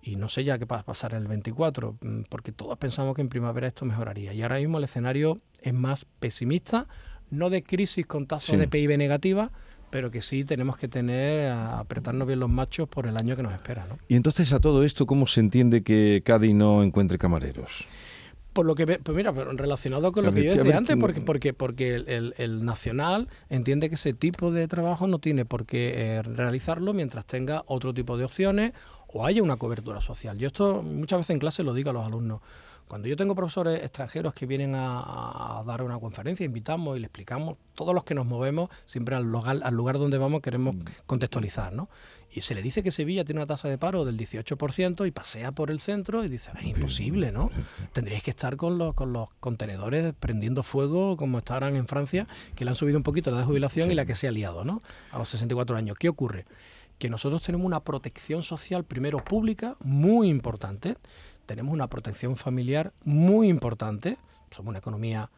Y 0.03 0.17
no 0.17 0.29
sé 0.29 0.43
ya 0.45 0.59
qué 0.59 0.65
va 0.65 0.81
a 0.81 0.83
pasar 0.85 1.15
el 1.15 1.29
24, 1.29 1.97
mm, 2.01 2.23
porque 2.29 2.51
todos 2.53 2.77
pensamos 2.77 3.15
que 3.15 3.21
en 3.23 3.29
primavera 3.29 3.69
esto 3.69 3.85
mejoraría. 3.85 4.33
Y 4.35 4.43
ahora 4.43 4.57
mismo 4.59 4.79
el 4.79 4.85
escenario 4.85 5.39
es 5.61 5.73
más 5.73 6.05
pesimista, 6.19 6.89
no 7.31 7.51
de 7.51 7.63
crisis 7.63 8.05
con 8.07 8.27
tasas 8.27 8.51
Sí. 8.51 8.57
de 8.57 8.67
PIB 8.69 8.99
negativa, 8.99 9.53
pero 9.91 10.11
que 10.11 10.21
sí 10.21 10.45
tenemos 10.45 10.77
que 10.77 10.89
tener, 10.89 11.51
a 11.53 11.79
apretarnos 11.79 12.27
bien 12.27 12.41
los 12.41 12.51
machos 12.51 12.89
por 12.89 13.07
el 13.07 13.17
año 13.17 13.37
que 13.37 13.43
nos 13.43 13.53
espera. 13.55 13.87
¿no? 13.89 13.99
Y 14.09 14.17
entonces 14.17 14.53
a 14.53 14.59
todo 14.59 14.83
esto, 14.85 15.07
¿cómo 15.07 15.27
se 15.27 15.39
entiende 15.41 15.83
que 15.83 16.23
Cádiz 16.25 16.55
no 16.55 16.83
encuentre 16.83 17.17
camareros? 17.19 17.87
Por 18.53 18.67
lo 18.67 18.75
que, 18.75 18.87
pues 18.87 19.17
mira, 19.17 19.33
pero 19.33 19.51
relacionado 19.53 20.13
con 20.13 20.27
lo 20.27 20.33
que 20.35 20.45
yo 20.45 20.55
decía 20.55 20.77
antes, 20.77 20.97
que- 20.97 21.01
porque, 21.01 21.21
porque, 21.23 21.55
porque 21.55 21.95
el, 21.95 22.09
el- 22.09 22.35
el 22.37 22.65
nacional 22.67 23.29
entiende 23.49 23.89
que 23.89 23.95
ese 23.95 24.13
tipo 24.13 24.51
de 24.51 24.69
trabajo 24.69 25.07
no 25.07 25.21
tiene 25.21 25.47
por 25.47 25.65
qué 25.65 25.95
eh, 25.97 26.23
realizarlo 26.23 26.93
mientras 26.93 27.25
tenga 27.25 27.63
otro 27.67 27.95
tipo 27.95 28.19
de 28.19 28.25
opciones 28.27 28.73
o 29.13 29.27
haya 29.27 29.43
una 29.43 29.57
cobertura 29.57 30.01
social. 30.01 30.39
Yo 30.39 30.47
esto 30.47 30.83
muchas 30.83 31.21
veces 31.21 31.31
en 31.31 31.39
clase 31.39 31.63
lo 31.63 31.75
digo 31.75 31.91
a 31.91 31.93
los 31.93 32.07
alumnos. 32.07 32.41
Cuando 32.89 33.09
yo 33.09 33.17
tengo 33.17 33.35
profesores 33.35 33.83
extranjeros 33.83 34.35
que 34.35 34.45
vienen 34.45 34.75
a, 34.75 35.61
a 35.61 35.65
dar 35.65 35.83
una 35.83 35.99
conferencia, 35.99 36.45
invitamos 36.45 36.97
y 36.97 37.01
le 37.01 37.07
explicamos, 37.07 37.57
todos 37.75 37.95
los 37.95 38.05
que 38.05 38.15
nos 38.15 38.27
movemos, 38.27 38.71
siempre 38.85 39.15
al 39.15 39.25
lugar, 39.25 39.61
al 39.63 39.75
lugar 39.75 39.99
donde 39.99 40.19
vamos 40.19 40.43
queremos 40.43 40.77
contextualizar, 41.07 41.73
¿no? 41.73 41.89
Y 42.31 42.41
se 42.43 42.55
le 42.55 42.63
dice 42.63 42.83
que 42.83 42.91
Sevilla 42.91 43.25
tiene 43.25 43.41
una 43.41 43.47
tasa 43.47 43.69
de 43.69 43.79
paro 43.79 44.05
del 44.05 44.19
18% 44.19 45.07
y 45.07 45.11
pasea 45.11 45.53
por 45.53 45.71
el 45.71 45.81
centro 45.81 46.25
y 46.25 46.29
dice, 46.29 46.51
es 46.59 46.65
imposible, 46.65 47.31
¿no? 47.31 47.51
Tendríais 47.93 48.23
que 48.23 48.31
estar 48.31 48.57
con 48.57 48.79
los, 48.79 48.95
con 48.95 49.13
los 49.13 49.29
contenedores 49.41 50.15
prendiendo 50.19 50.63
fuego 50.63 51.17
como 51.17 51.39
estarán 51.39 51.77
en 51.77 51.87
Francia, 51.87 52.27
que 52.55 52.65
le 52.65 52.71
han 52.71 52.75
subido 52.75 52.99
un 52.99 53.05
poquito 53.05 53.31
la 53.31 53.39
de 53.39 53.45
jubilación 53.45 53.91
y 53.91 53.95
la 53.95 54.07
que 54.07 54.15
se 54.15 54.29
ha 54.29 54.33
liado, 54.33 54.65
¿no? 54.65 54.83
A 55.13 55.19
los 55.19 55.29
64 55.29 55.77
años. 55.77 55.97
¿Qué 55.99 56.09
ocurre? 56.09 56.47
Que 57.03 57.11
nosotros 57.11 57.43
tenemos 57.43 57.67
una 57.67 57.81
protección 57.81 58.45
social, 58.45 58.85
primero 58.85 59.25
pública, 59.25 59.77
muy 59.81 60.29
importante. 60.29 60.97
Tenemos 61.47 61.75
una 61.75 61.89
protección 61.89 62.37
familiar 62.37 62.93
muy 63.03 63.49
importante. 63.49 64.19
Somos 64.53 64.69
una 64.69 64.79
economía 64.79 65.29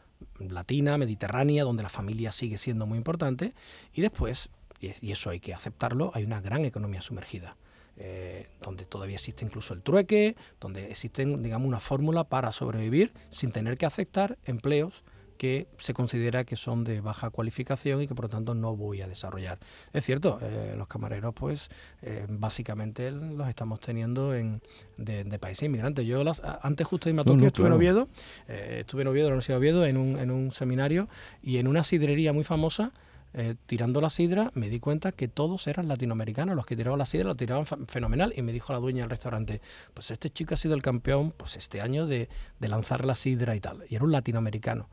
latina, 0.40 0.98
mediterránea, 0.98 1.64
donde 1.64 1.82
la 1.82 1.88
familia 1.88 2.32
sigue 2.32 2.58
siendo 2.58 2.84
muy 2.84 2.98
importante. 2.98 3.54
Y 3.94 4.02
después, 4.02 4.50
y 4.78 4.88
es- 4.88 5.02
y 5.02 5.10
eso 5.10 5.30
hay 5.30 5.40
que 5.40 5.54
aceptarlo, 5.54 6.10
hay 6.12 6.24
una 6.24 6.42
gran 6.42 6.66
economía 6.66 7.00
sumergida. 7.00 7.56
eh, 7.96 8.48
donde 8.60 8.84
todavía 8.86 9.14
existe 9.14 9.44
incluso 9.44 9.72
el 9.72 9.80
trueque, 9.80 10.34
donde 10.60 10.90
existen, 10.90 11.44
digamos, 11.44 11.68
una 11.68 11.78
fórmula 11.78 12.24
para 12.24 12.50
sobrevivir 12.50 13.12
sin 13.30 13.52
tener 13.52 13.78
que 13.78 13.86
aceptar 13.86 14.36
empleos 14.46 15.04
que 15.36 15.66
se 15.76 15.94
considera 15.94 16.44
que 16.44 16.56
son 16.56 16.84
de 16.84 17.00
baja 17.00 17.30
cualificación 17.30 18.02
y 18.02 18.06
que 18.06 18.14
por 18.14 18.26
lo 18.26 18.28
tanto 18.28 18.54
no 18.54 18.76
voy 18.76 19.02
a 19.02 19.08
desarrollar. 19.08 19.58
Es 19.92 20.04
cierto, 20.04 20.38
eh, 20.42 20.74
los 20.76 20.88
camareros 20.88 21.34
pues 21.34 21.68
eh, 22.02 22.26
básicamente 22.28 23.10
los 23.10 23.48
estamos 23.48 23.80
teniendo 23.80 24.34
en, 24.34 24.62
de, 24.96 25.24
de 25.24 25.38
países 25.38 25.64
inmigrantes. 25.64 26.06
Yo 26.06 26.24
las, 26.24 26.42
antes 26.62 26.86
justo 26.86 27.08
de 27.08 27.20
a 27.20 27.24
No, 27.24 27.36
no, 27.36 27.46
estuve 27.46 27.64
claro. 27.66 27.74
en 27.74 27.78
Oviedo, 27.78 28.08
eh, 28.48 28.78
estuve 28.80 29.02
en 29.02 29.08
Oviedo, 29.08 29.26
en 29.26 29.30
la 29.30 29.34
Universidad 29.34 29.56
de 29.56 29.58
Oviedo, 29.58 29.86
en 29.86 29.96
un, 29.96 30.18
en 30.18 30.30
un 30.30 30.52
seminario 30.52 31.08
y 31.42 31.58
en 31.58 31.66
una 31.66 31.82
sidrería 31.82 32.32
muy 32.32 32.44
famosa 32.44 32.92
eh, 33.36 33.56
tirando 33.66 34.00
la 34.00 34.10
sidra, 34.10 34.52
me 34.54 34.68
di 34.68 34.78
cuenta 34.78 35.10
que 35.10 35.26
todos 35.26 35.66
eran 35.66 35.88
latinoamericanos. 35.88 36.54
Los 36.54 36.66
que 36.66 36.76
tiraban 36.76 37.00
la 37.00 37.06
sidra 37.06 37.28
la 37.30 37.34
tiraban 37.34 37.66
fenomenal. 37.88 38.32
Y 38.36 38.42
me 38.42 38.52
dijo 38.52 38.72
la 38.72 38.78
dueña 38.78 39.02
del 39.02 39.10
restaurante, 39.10 39.60
pues 39.92 40.12
este 40.12 40.30
chico 40.30 40.54
ha 40.54 40.56
sido 40.56 40.74
el 40.74 40.82
campeón 40.82 41.32
pues 41.36 41.56
este 41.56 41.80
año 41.80 42.06
de, 42.06 42.28
de 42.60 42.68
lanzar 42.68 43.04
la 43.04 43.16
sidra 43.16 43.56
y 43.56 43.60
tal. 43.60 43.84
Y 43.88 43.96
era 43.96 44.04
un 44.04 44.12
latinoamericano. 44.12 44.88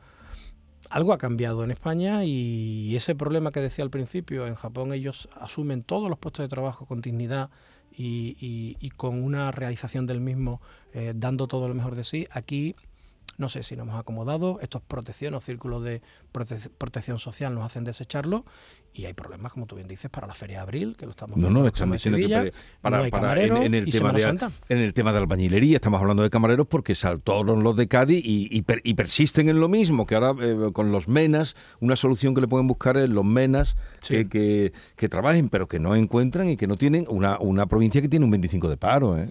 Algo 0.89 1.13
ha 1.13 1.17
cambiado 1.17 1.63
en 1.63 1.71
España 1.71 2.25
y 2.25 2.93
ese 2.95 3.15
problema 3.15 3.51
que 3.51 3.61
decía 3.61 3.83
al 3.83 3.89
principio, 3.89 4.47
en 4.47 4.55
Japón 4.55 4.93
ellos 4.93 5.29
asumen 5.39 5.83
todos 5.83 6.09
los 6.09 6.17
puestos 6.19 6.43
de 6.43 6.49
trabajo 6.49 6.85
con 6.85 7.01
dignidad 7.01 7.49
y, 7.91 8.35
y- 8.39 8.77
y 8.79 8.89
con 8.89 9.23
una 9.23 9.51
realización 9.51 10.05
del 10.07 10.21
mismo, 10.21 10.61
eh, 10.93 11.13
dando 11.15 11.47
todo 11.47 11.67
lo 11.67 11.73
mejor 11.75 11.95
de 11.95 12.03
sí. 12.03 12.27
Aquí 12.31 12.75
no 13.41 13.49
sé 13.49 13.63
si 13.63 13.75
nos 13.75 13.86
hemos 13.88 13.99
acomodado, 13.99 14.60
estos 14.62 14.82
protección 14.82 15.34
o 15.34 15.41
círculos 15.41 15.84
de 15.84 16.01
prote- 16.34 16.69
protección 16.77 17.19
social 17.19 17.54
nos 17.54 17.65
hacen 17.65 17.84
desecharlo 17.84 18.45
y 18.93 19.06
hay 19.06 19.13
problemas, 19.13 19.51
como 19.54 19.65
tú 19.65 19.75
bien 19.75 19.88
dices, 19.88 20.10
para 20.12 20.27
la 20.27 20.34
Feria 20.34 20.58
de 20.58 20.62
Abril, 20.63 20.95
que 20.97 21.06
lo 21.06 21.12
estamos 21.12 21.38
No, 21.38 21.43
viendo 21.43 21.60
no, 21.62 21.67
están 21.67 21.91
Examen 21.93 21.93
diciendo 21.97 22.17
que 22.17 22.23
Sevilla, 22.23 22.51
para, 22.82 22.82
para- 22.82 22.97
no 22.97 23.04
hay 23.04 23.12
para- 23.12 23.21
camareros 23.23 23.58
en, 23.60 23.65
en 23.65 23.73
el 23.75 23.91
tema 23.91 24.12
de, 24.13 24.49
en 24.69 24.77
el 24.77 24.93
tema 24.93 25.12
de 25.12 25.17
albañilería, 25.17 25.75
estamos 25.75 25.99
hablando 25.99 26.23
de 26.23 26.30
camareros 26.30 26.67
porque 26.67 26.95
saltaron 26.95 27.63
los 27.63 27.75
de 27.75 27.88
Cádiz 27.88 28.21
y, 28.23 28.47
y 28.56 28.62
per- 28.62 28.82
y 28.84 28.93
persisten 28.93 29.49
en 29.49 29.60
lo 29.60 29.67
mismo, 29.67 30.06
que 30.06 30.15
ahora 30.15 30.34
eh, 30.41 30.71
con 30.71 30.91
los 30.91 31.08
menas, 31.08 31.56
una 31.80 31.95
solución 31.95 32.36
que 32.36 32.41
le 32.41 32.47
pueden 32.47 32.67
buscar 32.67 32.95
es 32.97 33.10
los 33.10 33.25
menas 33.25 33.75
Sí. 34.01 34.15
que, 34.15 34.30
que, 34.30 34.73
que 34.95 35.10
trabajen, 35.10 35.49
pero 35.49 35.67
que 35.67 35.80
no 35.80 35.95
encuentran 35.95 36.49
y 36.49 36.58
que 36.58 36.67
no 36.67 36.77
tienen 36.77 37.06
una, 37.10 37.39
una 37.39 37.65
provincia 37.67 38.01
que 38.01 38.10
tiene 38.10 38.25
un 38.25 38.32
25 38.32 38.69
de 38.69 38.77
paro. 38.77 39.17
¿eh? 39.17 39.30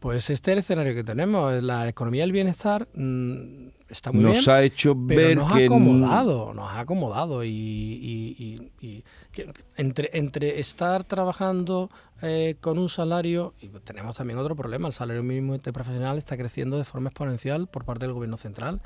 Pues 0.00 0.30
este 0.30 0.52
es 0.52 0.54
el 0.54 0.58
escenario 0.60 0.94
que 0.94 1.02
tenemos. 1.04 1.62
La 1.62 1.88
economía 1.88 2.22
del 2.22 2.32
bienestar 2.32 2.86
mm, 2.94 3.68
está 3.88 4.12
muy 4.12 4.22
Nos 4.22 4.32
bien. 4.32 4.50
ha 4.50 4.62
hecho 4.62 4.94
pero 5.08 5.20
ver 5.20 5.36
nos 5.38 5.52
que... 5.52 5.62
ha 5.62 5.66
acomodado, 5.66 6.54
nos 6.54 6.70
ha 6.70 6.80
acomodado 6.80 7.42
y, 7.44 7.48
y- 7.50 8.36
y- 8.38 8.86
y 8.86 9.04
que- 9.32 9.50
entre, 9.76 10.10
entre 10.12 10.60
estar 10.60 11.02
trabajando 11.04 11.90
eh, 12.22 12.56
con 12.60 12.78
un 12.78 12.88
salario, 12.88 13.54
y 13.60 13.68
tenemos 13.68 14.16
también 14.16 14.38
otro 14.38 14.54
problema, 14.54 14.86
el 14.88 14.92
salario 14.94 15.22
mínimo 15.22 15.54
interprofesional 15.54 16.18
está 16.18 16.36
creciendo 16.36 16.76
de 16.78 16.84
forma 16.84 17.08
exponencial 17.08 17.66
por 17.66 17.84
parte 17.84 18.04
del 18.06 18.14
gobierno 18.14 18.36
central. 18.36 18.80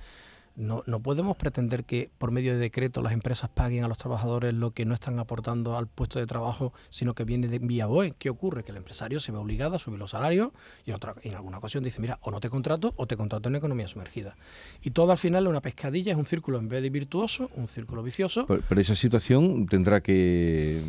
No, 0.57 0.83
no 0.87 1.01
podemos 1.01 1.37
pretender 1.37 1.85
que 1.85 2.11
por 2.19 2.33
medio 2.33 2.53
de 2.53 2.59
decreto 2.59 3.03
las 3.03 3.13
empresas 3.13 3.49
paguen 3.49 3.85
a 3.85 3.89
los 3.89 3.99
trabajadores 3.99 4.53
lo 4.53 4.73
que 4.73 4.85
no 4.85 4.95
están 4.95 5.19
aportando 5.19 5.77
al 5.77 5.87
puesto 5.87 6.19
de 6.19 6.27
trabajo, 6.27 6.73
sino 6.89 7.15
que 7.15 7.25
viene 7.25 7.49
de 7.49 7.59
vía 7.59 7.87
BOE. 7.87 8.15
¿Qué 8.19 8.31
ocurre? 8.31 8.65
Que 8.65 8.73
el 8.73 8.77
empresario 8.77 9.21
se 9.21 9.33
ve 9.33 9.39
obligado 9.39 9.77
a 9.77 9.79
subir 9.79 9.99
los 9.99 10.11
salarios 10.11 10.51
y 10.85 10.91
en, 10.91 10.97
otra, 10.97 11.15
en 11.23 11.35
alguna 11.35 11.59
ocasión 11.59 11.85
dice, 11.85 12.01
mira, 12.01 12.19
o 12.23 12.31
no 12.31 12.41
te 12.41 12.51
contrato 12.51 12.93
o 12.97 13.07
te 13.07 13.17
contrato 13.17 13.49
en 13.49 13.57
economía 13.57 13.89
sumergida. 13.89 14.37
Y 14.83 14.91
todo 14.91 15.13
al 15.13 15.19
final 15.19 15.45
es 15.45 15.51
una 15.51 15.61
pescadilla, 15.61 16.13
es 16.13 16.19
un 16.19 16.27
círculo 16.27 16.59
en 16.59 16.69
vez 16.69 16.83
de 16.83 16.91
virtuoso, 16.91 17.51
un 17.55 17.69
círculo 17.69 18.03
vicioso. 18.03 18.47
Pero, 18.47 18.81
esa 18.81 18.95
situación 18.95 19.67
tendrá 19.67 20.01
que 20.01 20.83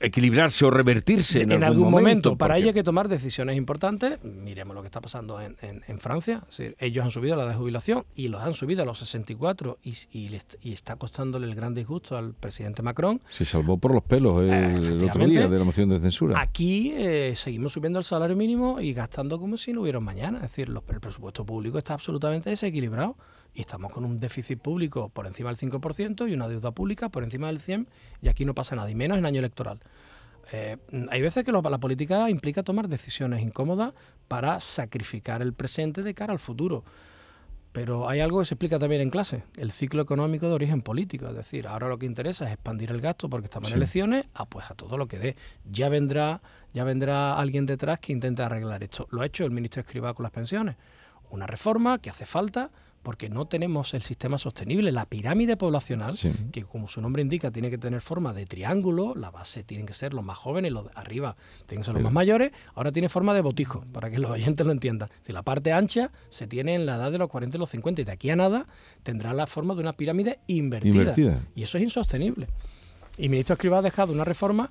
equilibrarse 0.00 0.64
o 0.64 0.70
revertirse 0.70 1.42
en, 1.42 1.52
en 1.52 1.64
algún 1.64 1.90
momento, 1.90 2.36
para 2.36 2.54
porque- 2.54 2.60
ello 2.60 2.68
hay 2.68 2.74
que 2.74 2.82
tomar 2.82 3.08
decisiones 3.08 3.56
importantes. 3.56 4.22
Miremos 4.24 4.74
lo 4.74 4.82
que 4.82 4.86
está 4.86 5.00
pasando 5.00 5.40
en, 5.40 5.56
en- 5.60 5.82
en 5.88 5.98
Francia. 5.98 6.42
Es 6.48 6.56
decir, 6.56 6.76
ellos 6.78 7.04
han 7.04 7.10
subido 7.10 7.36
la 7.36 7.46
de 7.46 7.54
jubilación 7.54 8.04
y 8.14 8.28
los 8.28 8.42
han 8.42 8.54
subido 8.54 8.82
a 8.82 8.84
los 8.84 8.98
64 8.98 9.78
y, 9.82 9.90
y, 10.12 10.38
y 10.62 10.72
está 10.72 10.96
costándole 10.96 11.46
el 11.46 11.54
gran 11.54 11.74
disgusto 11.74 12.16
al 12.16 12.34
presidente 12.34 12.82
Macron. 12.82 13.20
Se 13.30 13.44
salvó 13.44 13.78
por 13.78 13.92
los 13.92 14.02
pelos 14.04 14.40
el, 14.42 14.50
Eh, 14.50 14.76
el 14.76 15.04
otro 15.04 15.26
día 15.26 15.48
de 15.48 15.58
la 15.58 15.64
moción 15.64 15.88
de 15.88 16.00
censura. 16.00 16.40
Aquí 16.40 16.92
eh, 16.96 17.34
seguimos 17.36 17.72
subiendo 17.72 17.98
el 17.98 18.04
salario 18.04 18.36
mínimo 18.36 18.80
y 18.80 18.92
gastando 18.92 19.38
como 19.38 19.56
si 19.56 19.72
no 19.72 19.82
hubiera 19.82 20.00
mañana. 20.00 20.36
Es 20.38 20.42
decir, 20.42 20.68
los- 20.68 20.84
el 20.88 21.00
presupuesto 21.00 21.44
público 21.44 21.78
está 21.78 21.94
absolutamente 21.94 22.50
desequilibrado 22.50 23.16
y 23.54 23.60
estamos 23.62 23.92
con 23.92 24.04
un 24.04 24.18
déficit 24.18 24.60
público 24.60 25.08
por 25.08 25.26
encima 25.26 25.50
del 25.50 25.58
5% 25.58 26.28
y 26.28 26.34
una 26.34 26.48
deuda 26.48 26.70
pública 26.70 27.08
por 27.08 27.24
encima 27.24 27.48
del 27.48 27.58
100% 27.60 27.86
y 28.22 28.28
aquí 28.28 28.44
no 28.44 28.54
pasa 28.54 28.76
nada, 28.76 28.90
y 28.90 28.94
menos 28.94 29.18
en 29.18 29.26
año 29.26 29.38
electoral. 29.40 29.80
Eh, 30.52 30.76
hay 31.10 31.20
veces 31.20 31.44
que 31.44 31.52
lo- 31.52 31.60
la 31.60 31.78
política 31.78 32.30
implica 32.30 32.62
tomar 32.62 32.88
decisiones 32.88 33.42
incómodas 33.42 33.92
para 34.28 34.60
sacrificar 34.60 35.42
el 35.42 35.52
presente 35.52 36.02
de 36.02 36.14
cara 36.14 36.32
al 36.32 36.38
futuro. 36.38 36.84
Pero 37.72 38.08
hay 38.08 38.20
algo 38.20 38.38
que 38.38 38.46
se 38.46 38.54
explica 38.54 38.78
también 38.78 39.02
en 39.02 39.10
clase, 39.10 39.44
el 39.56 39.70
ciclo 39.72 40.00
económico 40.00 40.48
de 40.48 40.54
origen 40.54 40.80
político. 40.80 41.28
Es 41.28 41.34
decir, 41.34 41.66
ahora 41.68 41.86
lo 41.88 41.98
que 41.98 42.06
interesa 42.06 42.46
es 42.46 42.52
expandir 42.54 42.90
el 42.90 43.00
gasto 43.02 43.28
porque 43.28 43.44
estamos 43.44 43.68
Sí. 43.68 43.74
en 43.74 43.76
elecciones, 43.78 44.24
ah, 44.34 44.46
pues 44.46 44.70
a 44.70 44.74
todo 44.74 44.96
lo 44.96 45.06
que 45.06 45.18
dé. 45.18 45.36
Ya 45.70 45.90
vendrá, 45.90 46.40
ya 46.72 46.84
vendrá 46.84 47.38
alguien 47.38 47.66
detrás 47.66 48.00
que 48.00 48.12
intente 48.12 48.42
arreglar 48.42 48.82
esto. 48.82 49.06
Lo 49.10 49.20
ha 49.20 49.26
hecho 49.26 49.44
el 49.44 49.50
ministro 49.50 49.82
Escribá 49.82 50.14
con 50.14 50.22
las 50.22 50.32
pensiones. 50.32 50.76
una 51.30 51.46
reforma 51.46 51.98
que 51.98 52.08
hace 52.08 52.24
falta 52.24 52.70
porque 53.02 53.28
no 53.28 53.46
tenemos 53.46 53.94
el 53.94 54.02
sistema 54.02 54.38
sostenible. 54.38 54.92
La 54.92 55.06
pirámide 55.06 55.56
poblacional, 55.56 56.16
Sí. 56.16 56.32
que 56.52 56.64
como 56.64 56.88
su 56.88 57.00
nombre 57.00 57.22
indica, 57.22 57.50
tiene 57.50 57.70
que 57.70 57.78
tener 57.78 58.00
forma 58.00 58.32
de 58.34 58.46
triángulo, 58.46 59.14
la 59.14 59.30
base 59.30 59.62
tienen 59.64 59.86
que 59.86 59.92
ser 59.94 60.14
los 60.14 60.24
más 60.24 60.36
jóvenes, 60.38 60.72
los 60.72 60.84
de 60.86 60.90
arriba 60.94 61.36
tienen 61.66 61.82
que 61.82 61.86
ser 61.86 61.94
los 61.94 62.02
más 62.02 62.12
mayores, 62.12 62.52
ahora 62.74 62.92
tiene 62.92 63.08
forma 63.08 63.34
de 63.34 63.40
botijo, 63.40 63.84
para 63.92 64.10
que 64.10 64.18
los 64.18 64.30
oyentes 64.32 64.66
lo 64.66 64.72
entiendan. 64.72 65.08
Decir, 65.20 65.34
la 65.34 65.42
parte 65.42 65.72
ancha 65.72 66.10
se 66.28 66.46
tiene 66.46 66.74
en 66.74 66.86
la 66.86 66.96
edad 66.96 67.12
de 67.12 67.18
los 67.18 67.28
40 67.28 67.56
y 67.56 67.60
los 67.60 67.70
50 67.70 68.02
y 68.02 68.04
de 68.04 68.12
aquí 68.12 68.30
a 68.30 68.36
nada 68.36 68.66
tendrá 69.02 69.32
la 69.32 69.46
forma 69.46 69.74
de 69.74 69.80
una 69.80 69.92
pirámide 69.92 70.40
invertida. 70.46 70.94
Invertida. 70.94 71.40
Y 71.54 71.62
eso 71.62 71.78
es 71.78 71.84
insostenible. 71.84 72.48
Y 73.16 73.28
ministro 73.28 73.54
Escribá 73.54 73.78
ha 73.78 73.82
dejado 73.82 74.12
una 74.12 74.24
reforma 74.24 74.70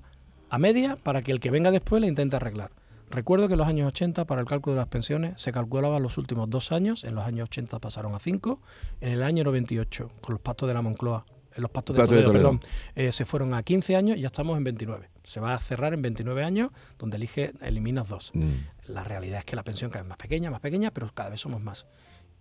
a 0.49 0.57
media 0.57 0.95
para 1.01 1.21
que 1.21 1.31
el 1.31 1.39
que 1.39 1.51
venga 1.51 1.71
después 1.71 1.99
la 2.01 2.07
intente 2.07 2.35
arreglar. 2.35 2.71
Recuerdo 3.09 3.47
que 3.47 3.53
en 3.53 3.59
los 3.59 3.67
años 3.67 3.87
80, 3.87 4.25
para 4.25 4.41
el 4.41 4.47
cálculo 4.47 4.75
de 4.75 4.81
las 4.81 4.89
pensiones, 4.89 5.41
se 5.41 5.51
calculaba 5.51 5.99
los 5.99 6.17
últimos 6.17 6.49
dos 6.49 6.71
años, 6.71 7.03
en 7.03 7.15
los 7.15 7.25
años 7.25 7.45
80 7.49 7.79
pasaron 7.79 8.13
a 8.13 8.19
cinco, 8.19 8.61
en 8.99 9.11
el 9.11 9.23
año 9.23 9.43
98, 9.45 10.09
con 10.21 10.33
los 10.33 10.41
pactos 10.41 10.67
de 10.67 10.73
la 10.73 10.81
Moncloa, 10.81 11.25
en 11.55 11.61
los 11.61 11.71
pactos 11.71 11.95
de 11.95 12.05
Toledo. 12.05 12.31
perdón, 12.31 12.59
eh, 12.95 13.11
se 13.11 13.25
fueron 13.25 13.53
a 13.53 13.63
15 13.63 13.95
años 13.95 14.17
y 14.17 14.21
ya 14.21 14.27
estamos 14.27 14.57
en 14.57 14.63
29. 14.65 15.09
Se 15.23 15.39
va 15.39 15.53
a 15.53 15.59
cerrar 15.59 15.93
en 15.93 16.01
29 16.01 16.43
años, 16.43 16.71
donde 16.99 17.17
elige, 17.17 17.53
eliminas 17.61 18.09
dos. 18.09 18.31
Mm. 18.33 18.51
La 18.89 19.03
realidad 19.03 19.39
es 19.39 19.45
que 19.45 19.55
la 19.55 19.63
pensión 19.63 19.89
cada 19.89 20.03
vez 20.03 20.09
más 20.09 20.17
pequeña, 20.17 20.51
más 20.51 20.59
pequeña, 20.59 20.91
pero 20.91 21.09
cada 21.13 21.29
vez 21.29 21.39
somos 21.39 21.61
más. 21.61 21.87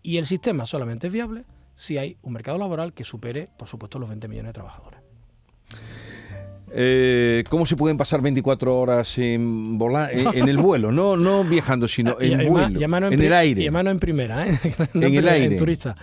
Y 0.03 0.19
el 0.19 0.27
sistema 0.27 0.67
solamente 0.67 1.07
es 1.07 1.13
viable 1.13 1.45
si 1.75 1.99
hay 1.99 2.17
un 2.23 2.33
mercado 2.33 2.59
laboral 2.59 2.93
que 2.93 3.05
supere, 3.05 3.49
por 3.57 3.69
supuesto, 3.69 3.99
los 3.99 4.09
20 4.09 4.29
millones 4.29 4.51
de 4.51 4.55
trabajadores. 4.55 5.01
Eh, 6.79 7.43
¿Cómo 7.49 7.65
se 7.65 7.75
pueden 7.75 7.97
pasar 7.97 8.21
24 8.21 8.79
horas 8.79 9.17
en, 9.17 9.79
vola- 9.79 10.11
en, 10.12 10.27
en 10.37 10.47
el 10.49 10.59
vuelo? 10.59 10.93
No, 10.93 11.17
no 11.17 11.43
viajando, 11.43 11.89
sino 11.89 12.17
en 12.21 12.43
y 12.43 12.45
vuelo, 12.47 12.79
y 12.79 12.85
en 12.85 13.23
el 13.23 13.33
aire. 13.33 13.62
Y 13.62 13.71
no 13.71 13.91
en 13.91 13.99
primera, 13.99 14.47
¿eh? 14.47 14.61
No 14.93 15.07
En 15.07 15.15
el 15.15 15.27
aire. 15.27 15.57
turista. 15.57 15.97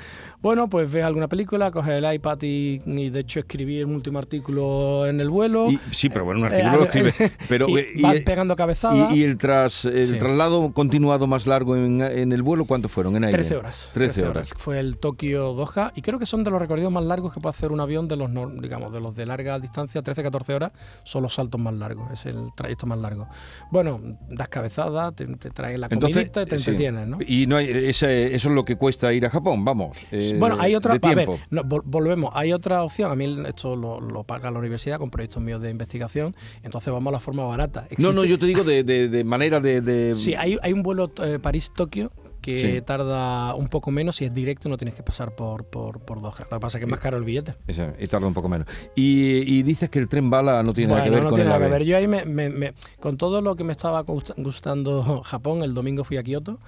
Bueno, 0.43 0.67
pues 0.69 0.91
ves 0.91 1.03
alguna 1.05 1.27
película, 1.29 1.71
coges 1.71 1.93
el 1.93 2.13
iPad 2.13 2.37
y, 2.41 2.79
y 2.85 3.09
de 3.09 3.21
hecho 3.21 3.39
escribí 3.39 3.79
el 3.79 3.85
último 3.85 4.19
artículo 4.19 5.07
en 5.07 5.21
el 5.21 5.29
vuelo. 5.29 5.71
Y- 5.71 5.79
sí, 5.93 6.09
pero 6.09 6.25
bueno, 6.25 6.41
un 6.41 6.53
Eh, 6.53 6.61
artículo 6.61 6.77
lo 6.77 6.83
eh, 6.93 7.07
escribe. 7.07 7.31
Pero, 7.47 7.69
y 7.69 7.77
eh, 7.77 7.87
vas 8.01 8.15
pegando 8.25 8.55
cabezadas. 8.57 9.13
y, 9.13 9.23
el, 9.23 9.37
tras, 9.37 9.85
el 9.85 10.03
Sí. 10.03 10.19
traslado 10.19 10.73
continuado 10.73 11.27
más 11.27 11.47
largo 11.47 11.77
en, 11.77 12.01
en 12.01 12.33
el 12.33 12.43
vuelo, 12.43 12.65
¿cuánto 12.65 12.89
fueron? 12.89 13.15
En 13.15 13.23
aire. 13.23 13.37
13 13.37 13.55
horas. 13.55 13.89
13 13.93 14.27
horas. 14.27 14.53
Fue 14.57 14.79
el 14.79 14.97
Tokio-Doha 14.97 15.93
y 15.95 16.01
creo 16.01 16.19
que 16.19 16.25
son 16.25 16.43
de 16.43 16.51
los 16.51 16.59
recorridos 16.61 16.91
más 16.91 17.05
largos 17.05 17.33
que 17.33 17.39
puede 17.39 17.51
hacer 17.51 17.71
un 17.71 17.79
avión 17.79 18.09
de 18.09 18.17
los, 18.17 18.29
digamos, 18.61 18.91
de 18.91 18.99
los 18.99 19.15
de 19.15 19.25
larga 19.25 19.57
distancia, 19.59 20.03
13-14 20.03 20.53
horas, 20.55 20.71
son 21.05 21.23
los 21.23 21.33
saltos 21.33 21.61
más 21.61 21.73
largos, 21.73 22.11
es 22.11 22.25
el 22.25 22.47
trayecto 22.53 22.85
más 22.85 22.99
largo. 22.99 23.29
Bueno, 23.71 24.01
das 24.29 24.49
cabezadas, 24.49 25.15
te, 25.15 25.25
te 25.37 25.51
traen 25.51 25.79
la 25.79 25.87
comidita 25.87 26.41
y 26.41 26.45
te 26.47 26.57
sí. 26.57 26.69
entretienes, 26.71 27.07
¿no? 27.07 27.17
Y 27.25 27.47
no 27.47 27.55
hay, 27.55 27.69
ese- 27.69 28.35
eso 28.35 28.49
es 28.49 28.55
lo 28.55 28.65
que 28.65 28.75
cuesta 28.75 29.13
ir 29.13 29.25
a 29.25 29.29
Japón, 29.29 29.63
vamos. 29.63 29.97
eh, 30.11 30.32
Bueno, 30.39 30.57
hay 30.59 30.75
otra. 30.75 30.95
A 31.01 31.13
ver, 31.15 31.27
no, 31.49 31.63
vol- 31.63 31.83
volvemos. 31.85 32.31
Hay 32.35 32.53
otra 32.53 32.83
opción. 32.83 33.11
A 33.11 33.15
mí 33.15 33.25
esto 33.47 33.75
lo, 33.75 33.99
lo 34.01 34.23
paga 34.23 34.49
la 34.51 34.59
universidad 34.59 34.97
con 34.99 35.09
proyectos 35.09 35.41
míos 35.41 35.61
de 35.61 35.69
investigación. 35.69 36.35
Entonces 36.63 36.91
vamos 36.93 37.11
a 37.11 37.13
la 37.13 37.19
forma 37.19 37.45
barata. 37.45 37.87
No, 37.97 38.13
no, 38.13 38.23
yo 38.25 38.37
te 38.39 38.45
digo 38.45 38.63
de, 38.63 38.83
de- 38.83 39.07
de 39.09 39.23
manera 39.23 39.59
de... 39.59 40.13
Sí, 40.13 40.33
hay, 40.35 40.57
hay 40.61 40.73
un 40.73 40.83
vuelo 40.83 41.11
eh, 41.21 41.39
París-Tokio 41.41 42.11
que 42.41 42.57
Sí. 42.57 42.81
tarda 42.81 43.55
un 43.55 43.69
poco 43.69 43.89
menos. 43.89 44.17
Si 44.17 44.25
es 44.25 44.33
directo, 44.33 44.67
no 44.67 44.75
tienes 44.77 44.95
que 44.95 45.01
pasar 45.03 45.33
por, 45.33 45.63
por, 45.63 46.01
por 46.01 46.21
Doha. 46.21 46.45
Lo 46.51 46.57
que 46.57 46.59
pasa 46.59 46.77
es 46.77 46.81
que 46.81 46.85
es 46.85 46.91
más 46.91 46.99
caro 46.99 47.15
el 47.17 47.23
billete. 47.23 47.53
Esa, 47.67 47.93
y 47.97 48.05
tarda 48.07 48.27
un 48.27 48.33
poco 48.33 48.49
menos. 48.49 48.67
Y, 48.95 49.37
y 49.57 49.63
dices 49.63 49.89
que 49.89 49.97
el 49.99 50.09
tren 50.09 50.29
bala 50.29 50.61
no 50.61 50.73
tiene 50.73 50.91
nada 50.91 51.05
que 51.05 51.09
ver 51.09 51.23
no 51.23 51.29
con 51.29 51.35
tiene 51.35 51.49
el 51.49 51.53
nada 51.57 51.65
que 51.65 51.71
ver. 51.71 51.83
Yo 51.85 51.95
ahí 51.95 52.07
me, 52.07 52.25
me- 52.25 52.49
me- 52.49 52.73
con 52.99 53.15
todo 53.15 53.41
lo 53.41 53.55
que 53.55 53.63
me 53.63 53.71
estaba 53.71 54.03
gust- 54.05 54.33
gustando 54.35 55.21
Japón, 55.21 55.63
el 55.63 55.73
domingo 55.73 56.03
fui 56.03 56.17
a 56.17 56.23
Kioto 56.23 56.59